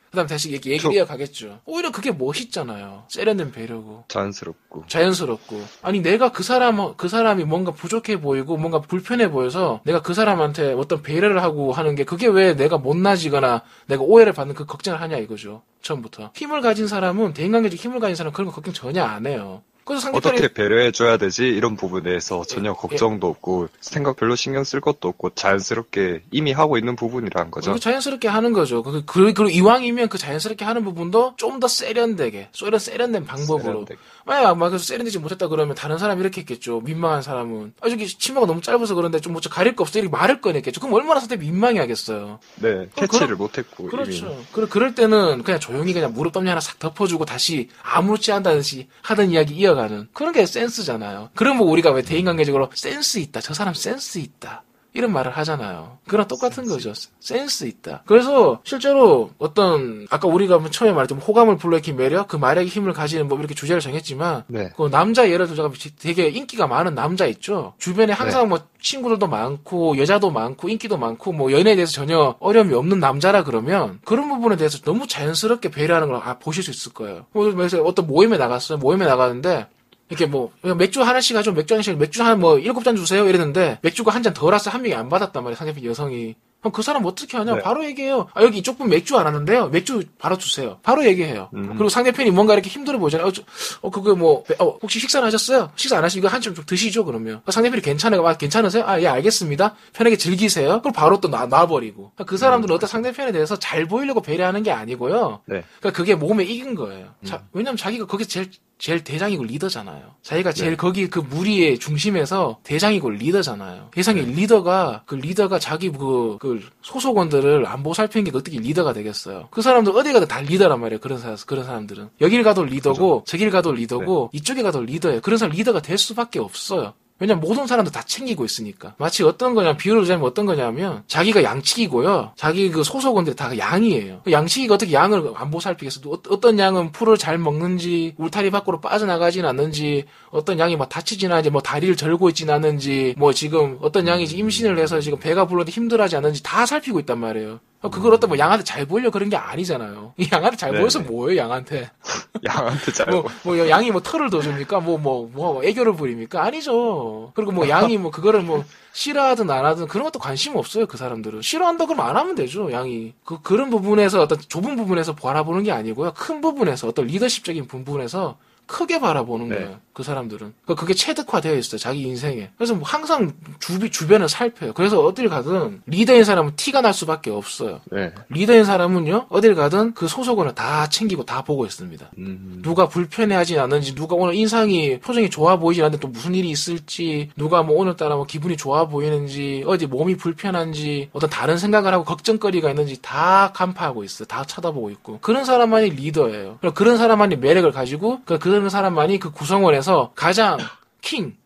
그 0.10 0.16
다음 0.16 0.28
다시 0.28 0.52
얘기, 0.52 0.72
얘기 0.72 0.82
툭. 0.82 0.94
이어가겠죠. 0.94 1.60
오히려 1.66 1.92
그게 1.92 2.12
멋있잖아요. 2.12 3.04
세련된 3.10 3.52
배려고. 3.52 4.06
자연스럽고. 4.08 4.86
자연스럽고. 4.88 5.62
아니, 5.84 6.02
내가 6.02 6.32
그 6.32 6.42
사람, 6.42 6.96
그 6.98 7.08
사람이 7.08 7.44
뭔가 7.44 7.72
부족해 7.72 8.20
보이고, 8.20 8.58
뭔가 8.58 8.82
불편해 8.82 9.30
보여서, 9.30 9.82
내가 9.84 10.02
그 10.02 10.14
사람한테 10.16 10.74
어떤 10.74 11.04
배려를 11.04 11.44
하고 11.44 11.72
하는 11.72 11.94
게, 11.96 12.04
그게 12.04 12.28
왜 12.28 12.56
내가 12.56 12.78
못나지거나, 12.78 13.62
내가 13.86 14.02
오해를 14.02 14.34
받는 14.34 14.56
그 14.56 14.66
걱정을 14.66 15.00
하냐, 15.02 15.18
이거죠. 15.18 15.62
처음부터. 15.82 16.32
힘을 16.36 16.62
가진 16.62 16.88
사람은, 16.88 17.34
대인관계적 17.34 17.80
힘을 17.80 18.00
가진 18.00 18.16
사람은 18.16 18.34
그런 18.34 18.48
거 18.48 18.54
걱정 18.56 18.74
전혀 18.74 19.04
안 19.04 19.28
해요. 19.28 19.62
그래서 19.90 20.04
상대편이 20.04 20.38
어떻게 20.38 20.54
배려해줘야 20.54 21.18
되지? 21.18 21.48
이런 21.48 21.76
부분에서 21.76 22.44
전혀 22.46 22.70
예. 22.70 22.74
걱정도 22.74 23.28
없고, 23.28 23.70
생각 23.82 24.18
별로 24.18 24.36
신경 24.36 24.64
쓸 24.64 24.82
것도 24.82 25.08
없고, 25.08 25.32
자연스럽게 25.32 26.22
이미 26.30 26.52
하고 26.52 26.78
있는 26.78 26.96
부분이라는 26.96 27.50
거죠. 27.50 27.74
그 27.74 27.80
자연스럽게 27.80 28.28
하는 28.28 28.54
거죠. 28.54 28.84
그, 28.84 29.04
그, 29.04 29.34
그 29.34 29.50
이왕이면 29.50 30.10
그 30.10 30.20
자연스럽게 30.20 30.64
하는 30.64 30.84
부분도 30.84 31.34
좀 31.38 31.60
더 31.60 31.68
세련되게, 31.68 32.50
세련, 32.54 32.80
세련된 32.80 33.26
방법으로. 33.26 33.64
세련되게. 33.64 34.00
만약 34.30 34.56
막 34.58 34.70
그래서 34.70 34.86
세련되지 34.86 35.18
못했다 35.18 35.48
그러면 35.48 35.74
다른 35.76 35.98
사람이 35.98 36.22
이렇게 36.22 36.42
했겠죠. 36.42 36.82
민망한 36.82 37.24
사람은. 37.24 37.74
아, 37.82 37.90
저기 37.90 38.08
치마가 38.08 38.46
너무 38.46 38.62
짧아서 38.62 38.94
그런데 38.94 39.20
좀 39.20 39.34
뭐 39.34 39.42
가릴 39.50 39.76
거 39.76 39.84
없어. 39.84 39.98
이렇게 40.00 40.12
말을 40.16 40.40
꺼냈겠죠. 40.42 40.80
그럼 40.82 40.94
얼마나 40.94 41.20
상대 41.20 41.36
민망해 41.36 41.80
하겠어요. 41.80 42.40
네, 42.56 42.88
캐치를 42.96 43.36
못했고. 43.36 43.88
그렇죠. 43.88 44.44
그, 44.52 44.68
그럴 44.68 44.94
때는 44.94 45.44
그냥 45.44 45.60
조용히 45.60 45.94
그냥 45.94 46.14
무릎 46.14 46.34
덤니 46.34 46.48
하나 46.48 46.62
싹 46.62 46.78
덮어주고 46.78 47.26
다시 47.26 47.70
아무렇지 47.82 48.32
않다듯이 48.32 48.88
하던 49.02 49.32
이야기 49.32 49.56
이어가는 49.56 50.10
그런 50.14 50.32
게 50.32 50.46
센스잖아요. 50.46 51.30
그러면 51.36 51.68
우리가 51.68 51.92
왜 51.92 52.02
대인관계적으로 52.04 52.70
센스 52.76 53.18
있다. 53.20 53.42
저 53.42 53.54
사람 53.56 53.74
센스 53.74 54.20
있다. 54.20 54.64
이런 54.94 55.12
말을 55.14 55.32
하잖아요. 55.32 56.00
그랑 56.08 56.28
똑같은 56.28 56.66
거죠. 56.68 56.94
센스 57.20 57.66
있다. 57.66 58.04
그래서 58.06 58.60
실제로 58.64 59.30
어떤 59.38 60.08
아까 60.10 60.28
우리가 60.28 60.60
처음에 60.72 60.94
말했던 60.94 61.20
호감을 61.20 61.58
불러일으킨 61.58 61.96
매력, 61.96 62.28
그 62.28 62.38
매력의 62.38 62.68
힘을 62.68 62.94
가지는 62.94 63.28
뭐 63.28 63.38
이렇게 63.38 63.54
주제를 63.54 63.82
정했지만 63.82 64.46
네. 64.48 64.70
그 64.76 64.90
남자 64.90 65.30
예를 65.30 65.48
들자면 65.48 65.74
되게 66.00 66.30
인기가 66.30 66.68
많은 66.68 66.96
남자 66.96 67.28
있죠. 67.28 67.74
주변에 67.78 68.14
항상 68.14 68.50
뭐 68.50 68.60
친구들도 68.82 69.28
많고 69.28 69.98
여자도 69.98 70.32
많고 70.32 70.70
인기도 70.70 70.98
많고 70.98 71.34
뭐 71.34 71.52
연애에 71.52 71.76
대해서 71.76 71.92
전혀 71.92 72.36
어려움이 72.40 72.74
없는 72.74 73.00
남자라 73.00 73.44
그러면 73.44 74.00
그런 74.06 74.30
부분에 74.30 74.56
대해서 74.56 74.80
너무 74.80 75.08
자연스럽게 75.08 75.70
배려하는 75.70 76.08
걸 76.08 76.18
아, 76.24 76.40
보실 76.40 76.64
수 76.64 76.72
있을 76.72 76.94
거예요. 76.94 77.26
뭐 77.32 77.52
그래서 77.54 77.82
어떤 77.84 78.08
모임에 78.08 78.38
나갔어요. 78.38 78.78
모임에 78.80 79.06
나가는데 79.06 79.68
이렇게 80.10 80.26
뭐 80.26 80.52
맥주 80.78 81.02
하나씩 81.04 81.36
가지고 81.36 81.56
맥주 81.56 81.74
하나씩 81.74 81.98
맥주 81.98 82.24
한 82.24 82.40
뭐 82.40 82.58
일곱 82.60 82.84
잔 82.84 82.96
주세요 82.96 83.28
이랬는데 83.28 83.80
맥주가 83.82 84.14
한잔더 84.14 84.46
와서 84.46 84.70
한 84.70 84.82
명이 84.82 84.96
안 84.96 85.10
받았단 85.10 85.44
말이에요. 85.44 85.58
상대편 85.58 85.84
여성이. 85.86 86.36
그럼 86.62 86.74
그 86.74 86.82
사람 86.82 87.06
어떻게 87.06 87.38
하냐? 87.38 87.56
네. 87.56 87.62
바로 87.62 87.86
얘기해요. 87.86 88.28
아, 88.34 88.44
여기 88.44 88.58
이쪽 88.58 88.78
분 88.78 88.90
맥주 88.90 89.18
안 89.18 89.26
하는데요. 89.26 89.70
맥주 89.70 90.04
바로 90.18 90.38
주세요. 90.38 90.80
바로 90.84 91.06
얘기해요. 91.06 91.50
음. 91.54 91.68
그리고 91.70 91.88
상대편이 91.88 92.32
뭔가 92.32 92.52
이렇게 92.54 92.70
힘들어 92.70 92.98
보이잖아요. 93.00 93.28
어, 93.28 93.32
저- 93.32 93.44
어, 93.82 93.90
그거 93.90 94.14
뭐, 94.14 94.44
어, 94.60 94.78
혹시 94.82 95.00
식사는 95.00 95.26
하셨어요? 95.26 95.72
식사 95.78 95.98
안 95.98 96.04
하시고 96.04 96.20
이거 96.20 96.28
한점 96.28 96.54
좀 96.56 96.66
드시죠, 96.66 97.06
그러면. 97.06 97.42
아, 97.46 97.52
상대편이 97.52 97.82
괜찮아요. 97.82 98.28
아, 98.28 98.34
괜찮으세요? 98.36 98.84
아, 98.86 99.02
예, 99.02 99.08
알겠습니다. 99.08 99.76
편하게 99.94 100.18
즐기세요. 100.18 100.82
그럼 100.82 100.92
바로 100.92 101.22
또 101.22 101.30
놔, 101.30 101.46
놔버리고. 101.46 102.12
그 102.26 102.36
사람들은 102.36 102.76
어떤 102.76 102.90
상대편에 102.90 103.32
대해서 103.32 103.58
잘 103.58 103.86
보이려고 103.86 104.22
배려하는 104.22 104.62
게 104.62 104.72
아니고요. 104.72 105.40
네. 105.46 105.64
그러니까 105.80 105.98
그게 105.98 106.16
몸에 106.16 106.44
익은 106.44 106.76
거예요. 106.76 107.08
자, 107.26 107.44
왜냐면 107.54 107.78
자기가 107.78 108.06
거기 108.06 108.26
제일 108.26 108.50
제일 108.80 109.04
대장이고 109.04 109.44
리더잖아요. 109.44 110.16
자기가 110.24 110.54
제일 110.54 110.72
네. 110.72 110.76
거기 110.78 111.10
그 111.10 111.20
무리의 111.20 111.80
중심에서 111.80 112.60
대장이고 112.64 113.10
리더잖아요. 113.10 113.90
세상에 113.94 114.22
리더가 114.22 115.04
그 115.06 115.16
리더가 115.16 115.60
자기 115.60 115.92
그, 115.92 116.38
그 116.40 116.62
소속원들을 116.82 117.68
안 117.68 117.84
보고 117.84 117.94
살피는 117.94 118.32
게 118.32 118.38
어떻게 118.38 118.58
리더가 118.58 118.94
되겠어요? 118.94 119.50
그 119.52 119.62
사람들 119.62 119.92
어디 119.94 120.14
가도 120.14 120.26
다 120.26 120.40
리더란 120.40 120.80
말이에요. 120.80 121.02
그런 121.02 121.20
사람 121.20 121.36
그런 121.46 121.66
사람들은 121.66 122.10
여길 122.22 122.42
가도 122.44 122.64
리더고 122.64 123.26
저길 123.28 123.52
가도 123.52 123.74
리더고 123.74 124.30
이쪽에 124.32 124.64
가도 124.64 124.82
리더예요. 124.82 125.20
그런 125.20 125.38
사람 125.38 125.56
리더가 125.56 125.82
될 125.82 125.98
수밖에 125.98 126.40
없어요. 126.40 126.94
왜냐면 127.20 127.42
모든 127.42 127.68
사람들 127.68 127.92
다 127.92 128.02
챙기고 128.02 128.46
있으니까. 128.46 128.96
마치 128.98 129.24
어떤 129.24 129.54
거냐, 129.54 129.76
비유를 129.78 130.04
들자면 130.04 130.26
어떤 130.26 130.46
거냐면, 130.46 131.04
자기가 131.08 131.44
양치기고요. 131.44 132.32
자기 132.36 132.70
그 132.72 132.84
소속원들이 132.84 133.36
다 133.36 133.58
양이에요. 133.58 134.22
그 134.24 134.32
양치기가 134.32 134.76
어떻게 134.76 134.94
양을 134.94 135.32
안 135.36 135.52
보살피겠어? 135.52 136.02
어- 136.10 136.14
어떤 136.30 136.58
양은 136.58 136.92
풀을 136.94 137.18
잘 137.18 137.38
먹는지, 137.38 138.14
울타리 138.18 138.50
밖으로 138.52 138.80
빠져나가진 138.80 139.46
않는지, 139.46 140.06
어떤 140.32 140.58
양이 140.60 140.76
뭐 140.78 140.86
다치진 140.88 141.32
않는지, 141.32 141.50
뭐 141.50 141.62
다리를 141.62 141.96
절고 141.98 142.30
있진 142.30 142.50
않는지, 142.50 143.16
뭐 143.18 143.34
지금 143.34 143.78
어떤 143.82 144.08
양이 144.08 144.24
임신을 144.24 144.78
해서 144.80 145.00
지금 145.02 145.20
배가 145.20 145.46
불러도 145.48 145.70
힘들어하지 145.72 146.16
않는지 146.16 146.42
다 146.44 146.66
살피고 146.66 147.00
있단 147.02 147.20
말이에요. 147.20 147.60
어, 147.82 147.90
그걸 147.90 148.14
어떤 148.14 148.30
뭐 148.30 148.38
양한테 148.38 148.64
잘 148.66 148.86
보이려 148.86 149.10
그런 149.10 149.30
게 149.30 149.38
아니잖아요. 149.38 150.14
이 150.18 150.28
양한테 150.32 150.58
잘 150.58 150.72
네, 150.74 150.80
보여서 150.80 151.00
네. 151.00 151.06
뭐예요, 151.10 151.40
양한테? 151.42 151.90
양한테 152.46 152.92
잘 152.92 153.08
뭐, 153.08 153.26
뭐, 153.44 153.70
양이 153.70 153.92
뭐 153.92 154.02
털을 154.02 154.30
더 154.30 154.42
줍니까? 154.42 154.80
뭐, 154.80 154.98
뭐, 154.98 155.30
뭐, 155.34 155.64
애교를 155.64 155.94
부립니까? 155.94 156.44
아니죠. 156.44 157.32
그리고 157.34 157.52
뭐, 157.52 157.68
양이 157.70 157.98
뭐, 157.98 158.12
그거를 158.12 158.42
뭐, 158.42 158.64
싫어하든 158.94 159.50
안 159.50 159.66
하든 159.66 159.88
그런 159.88 160.06
것도 160.06 160.20
관심 160.20 160.56
없어요, 160.56 160.86
그 160.86 160.98
사람들은. 160.98 161.42
싫어한다 161.42 161.86
그러면 161.86 162.06
안 162.08 162.18
하면 162.18 162.36
되죠, 162.36 162.72
양이. 162.72 163.14
그, 163.24 163.42
그런 163.42 163.70
부분에서 163.70 164.22
어떤 164.22 164.40
좁은 164.40 164.76
부분에서 164.76 165.16
바라보는 165.16 165.64
게 165.64 165.72
아니고요. 165.72 166.14
큰 166.16 166.42
부분에서, 166.42 166.88
어떤 166.88 167.08
리더십적인 167.08 167.68
부분에서 167.68 168.38
크게 168.70 169.00
바라보는 169.00 169.50
네. 169.50 169.56
거예요. 169.56 169.78
그 169.94 170.04
사람들은. 170.04 170.54
그러니까 170.64 170.76
그게 170.80 170.94
체득화되어 170.94 171.56
있어요. 171.56 171.78
자기 171.78 172.02
인생에. 172.04 172.52
그래서 172.58 172.74
뭐 172.74 172.84
항상 172.88 173.34
주비, 173.60 173.90
주변을 173.90 174.30
살펴요. 174.30 174.72
그래서 174.74 175.02
어딜 175.04 175.28
가든 175.28 175.82
리더인 175.88 176.24
사람은 176.24 176.54
티가 176.56 176.80
날 176.82 176.94
수밖에 176.94 177.32
없어요. 177.32 177.82
네. 177.92 178.14
리더인 178.30 178.64
사람은요, 178.64 179.26
어딜 179.30 179.56
가든 179.56 179.94
그 179.96 180.08
소속원을 180.08 180.56
다 180.56 180.88
챙기고 180.88 181.26
다 181.26 181.42
보고 181.44 181.66
있습니다. 181.66 182.12
음, 182.18 182.60
누가 182.64 182.88
불편해하지 182.88 183.60
않는지, 183.60 183.94
누가 183.96 184.16
오늘 184.16 184.36
인상이, 184.36 185.00
표정이 185.00 185.30
좋아 185.30 185.58
보이지 185.58 185.82
않는데 185.82 186.00
또 186.00 186.08
무슨 186.08 186.34
일이 186.34 186.50
있을지, 186.50 187.30
누가 187.36 187.62
뭐 187.64 187.76
오늘따라 187.78 188.16
뭐 188.16 188.26
기분이 188.26 188.56
좋아 188.56 188.88
보이는지, 188.88 189.64
어디 189.68 189.86
몸이 189.88 190.16
불편한지, 190.16 191.10
어떤 191.12 191.30
다른 191.30 191.58
생각을 191.58 191.94
하고 191.94 192.06
걱정거리가 192.06 192.70
있는지 192.70 193.02
다 193.02 193.52
간파하고 193.54 194.04
있어요. 194.06 194.28
다 194.28 194.46
쳐다보고 194.46 194.92
있고. 194.92 195.20
그런 195.20 195.44
사람만이 195.44 195.90
리더예요. 195.90 196.60
그런 196.74 196.98
사람만이 196.98 197.36
매력을 197.38 197.70
가지고, 197.72 198.20
그- 198.24 198.40
그런 198.60 198.70
사람만이 198.70 199.20
그 199.20 199.32
구성원에서 199.32 200.12
가장 200.16 200.58
킹, 201.00 201.38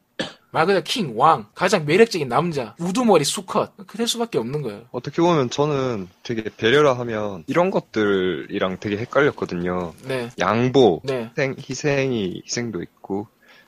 말 0.49 0.65
그대로 0.65 0.84
킹, 0.84 1.13
왕, 1.15 1.45
가장 1.54 1.86
매력적인 1.86 2.28
남자, 2.28 2.76
우두머리 2.80 3.23
수컷, 3.23 3.71
될 3.95 4.08
수밖에 4.08 4.39
없는 4.39 4.63
거예요. 4.63 4.82
어떻게 4.91 5.21
보면 5.21 5.52
저는 5.52 6.08
되게 6.23 6.43
배려라 6.58 6.93
하면 6.97 7.43
이런 7.45 7.69
것들이랑 7.69 8.78
되게 8.80 8.97
헷갈렸거든요. 8.97 9.93
네, 10.08 10.32
양보, 10.39 11.02
네. 11.04 11.30
희생, 11.38 11.56
희생이 11.58 12.41
희생도 12.45 12.82
있고, 12.82 13.28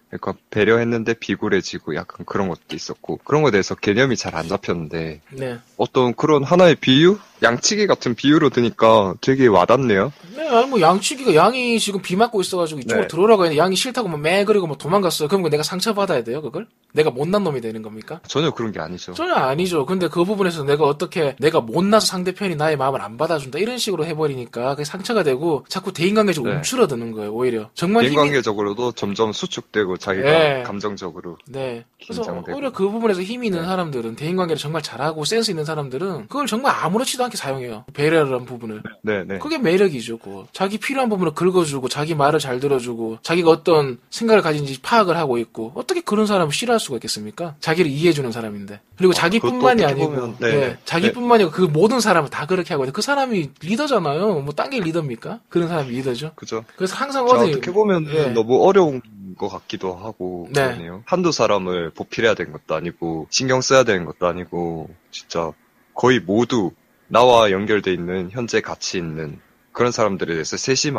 그러니까 0.09 0.33
배려했는데 0.49 1.15
비굴해지고 1.15 1.95
약간 1.95 2.25
그런 2.25 2.47
것도 2.47 2.73
있었고 2.73 3.17
그런 3.23 3.41
거에 3.41 3.51
대해서 3.51 3.75
개념이 3.75 4.15
잘 4.15 4.35
안 4.35 4.47
잡혔는데 4.47 5.21
네. 5.31 5.57
어떤 5.77 6.13
그런 6.13 6.43
하나의 6.43 6.75
비유, 6.75 7.17
양치기 7.43 7.87
같은 7.87 8.15
비유로 8.15 8.49
드니까 8.49 9.13
되게 9.21 9.47
와닿네요. 9.47 10.13
네, 10.35 10.47
아니 10.47 10.67
뭐 10.69 10.81
양치기가 10.81 11.35
양이 11.35 11.79
지금 11.79 12.01
비 12.01 12.15
맞고 12.15 12.41
있어가지고 12.41 12.81
이쪽으로 12.81 13.01
네. 13.01 13.07
들어오라고 13.07 13.43
했는데 13.45 13.61
양이 13.61 13.75
싫다고 13.75 14.07
뭐매 14.07 14.45
그리고 14.45 14.67
뭐 14.67 14.77
도망갔어요. 14.77 15.27
그럼 15.27 15.49
내가 15.49 15.63
상처 15.63 15.93
받아야 15.93 16.23
돼요, 16.23 16.41
그걸? 16.41 16.67
내가 16.93 17.11
못난 17.11 17.43
놈이 17.43 17.59
되는 17.59 17.81
겁니까? 17.81 18.21
전혀 18.25 18.51
그런 18.51 18.71
게 18.71 18.79
아니죠. 18.79 19.13
전혀 19.13 19.33
아니죠. 19.33 19.85
근데 19.85 20.07
그 20.07 20.23
부분에서 20.23 20.63
내가 20.63 20.85
어떻게 20.85 21.35
내가 21.39 21.59
못나서 21.59 22.07
상대편이 22.07 22.55
나의 22.55 22.77
마음을 22.77 23.01
안 23.01 23.17
받아준다 23.17 23.59
이런 23.59 23.77
식으로 23.77 24.05
해버리니까 24.05 24.75
그게 24.75 24.85
상처가 24.85 25.23
되고 25.23 25.65
자꾸 25.67 25.91
대인관계적으로 25.91 26.51
네. 26.51 26.57
움츠러드는 26.57 27.11
거예요. 27.11 27.33
오히려 27.33 27.69
정말 27.73 28.05
힘이 28.05 28.13
인간계적으로도 28.13 28.93
점점 28.93 29.33
수축되고 29.33 29.97
자기가 29.97 30.25
네. 30.25 30.63
감정적으로 30.63 31.37
네. 31.47 31.83
그래서 32.01 32.21
긴장되고. 32.21 32.55
오히려 32.55 32.71
그 32.71 32.89
부분에서 32.89 33.21
힘이 33.23 33.47
있는 33.47 33.61
네. 33.61 33.67
사람들은 33.67 34.15
대인관계를 34.15 34.57
정말 34.57 34.81
잘하고 34.81 35.25
센스 35.25 35.51
있는 35.51 35.65
사람들은 35.65 36.27
그걸 36.27 36.47
정말 36.47 36.73
아무렇지도 36.75 37.24
않게 37.25 37.37
사용해요. 37.37 37.85
배려라는 37.93 38.45
부분을. 38.45 38.81
네 39.01 39.23
네 39.25 39.39
그게 39.39 39.57
매력이죠. 39.57 40.17
그거. 40.19 40.47
자기 40.53 40.77
필요한 40.77 41.09
부분을 41.09 41.33
긁어주고 41.33 41.89
자기 41.89 42.15
말을 42.15 42.39
잘 42.39 42.59
들어주고 42.59 43.19
자기가 43.21 43.49
어떤 43.49 43.97
생각을 44.09 44.41
가진지 44.41 44.81
파악을 44.81 45.17
하고 45.17 45.37
있고 45.37 45.71
어떻게 45.75 46.01
그런 46.01 46.25
사람을 46.25 46.51
싫어할 46.53 46.79
수가 46.79 46.97
있겠습니까? 46.97 47.55
자기를 47.59 47.89
이해해주는 47.91 48.31
사람인데 48.31 48.79
그리고 48.97 49.13
자기뿐만이 49.13 49.83
아, 49.83 49.87
그것도 49.89 50.03
어떻게 50.03 50.03
아니고 50.05 50.21
보면, 50.21 50.35
네, 50.39 50.47
예, 50.47 50.67
네. 50.67 50.77
자기뿐만이 50.85 51.43
아니고 51.43 51.55
그 51.55 51.61
모든 51.63 51.99
사람을 51.99 52.29
다 52.29 52.45
그렇게 52.45 52.73
하고 52.73 52.85
그 52.91 53.01
사람이 53.01 53.51
리더잖아요. 53.61 54.39
뭐 54.41 54.53
딴 54.55 54.69
게 54.69 54.79
리더입니까? 54.79 55.41
그런 55.49 55.67
사람이 55.67 55.89
리더죠. 55.91 56.31
그죠. 56.35 56.63
그래서 56.77 56.95
항상 56.95 57.27
자, 57.27 57.33
어디 57.35 57.51
어떻게 57.51 57.71
보면 57.71 58.07
예. 58.13 58.27
너무 58.29 58.63
어려운 58.65 59.01
것 59.37 59.49
같기도 59.49 59.93
하고 59.95 60.47
네. 60.51 60.63
그러네요. 60.63 61.03
한두 61.05 61.31
사람을 61.31 61.89
보필해야 61.91 62.35
되는 62.35 62.51
것도 62.53 62.73
아니고 62.73 63.27
신경 63.29 63.59
써야 63.61 63.83
되는 63.83 64.05
것도 64.05 64.27
아니고 64.27 64.89
진짜 65.11 65.51
거의 65.93 66.19
모두 66.19 66.71
나와 67.07 67.51
연결돼 67.51 67.93
있는 67.93 68.29
현재 68.31 68.61
가치 68.61 68.97
있는 68.97 69.39
그런 69.71 69.91
사람들에 69.91 70.33
대해서 70.33 70.57
세심하게 70.57 70.93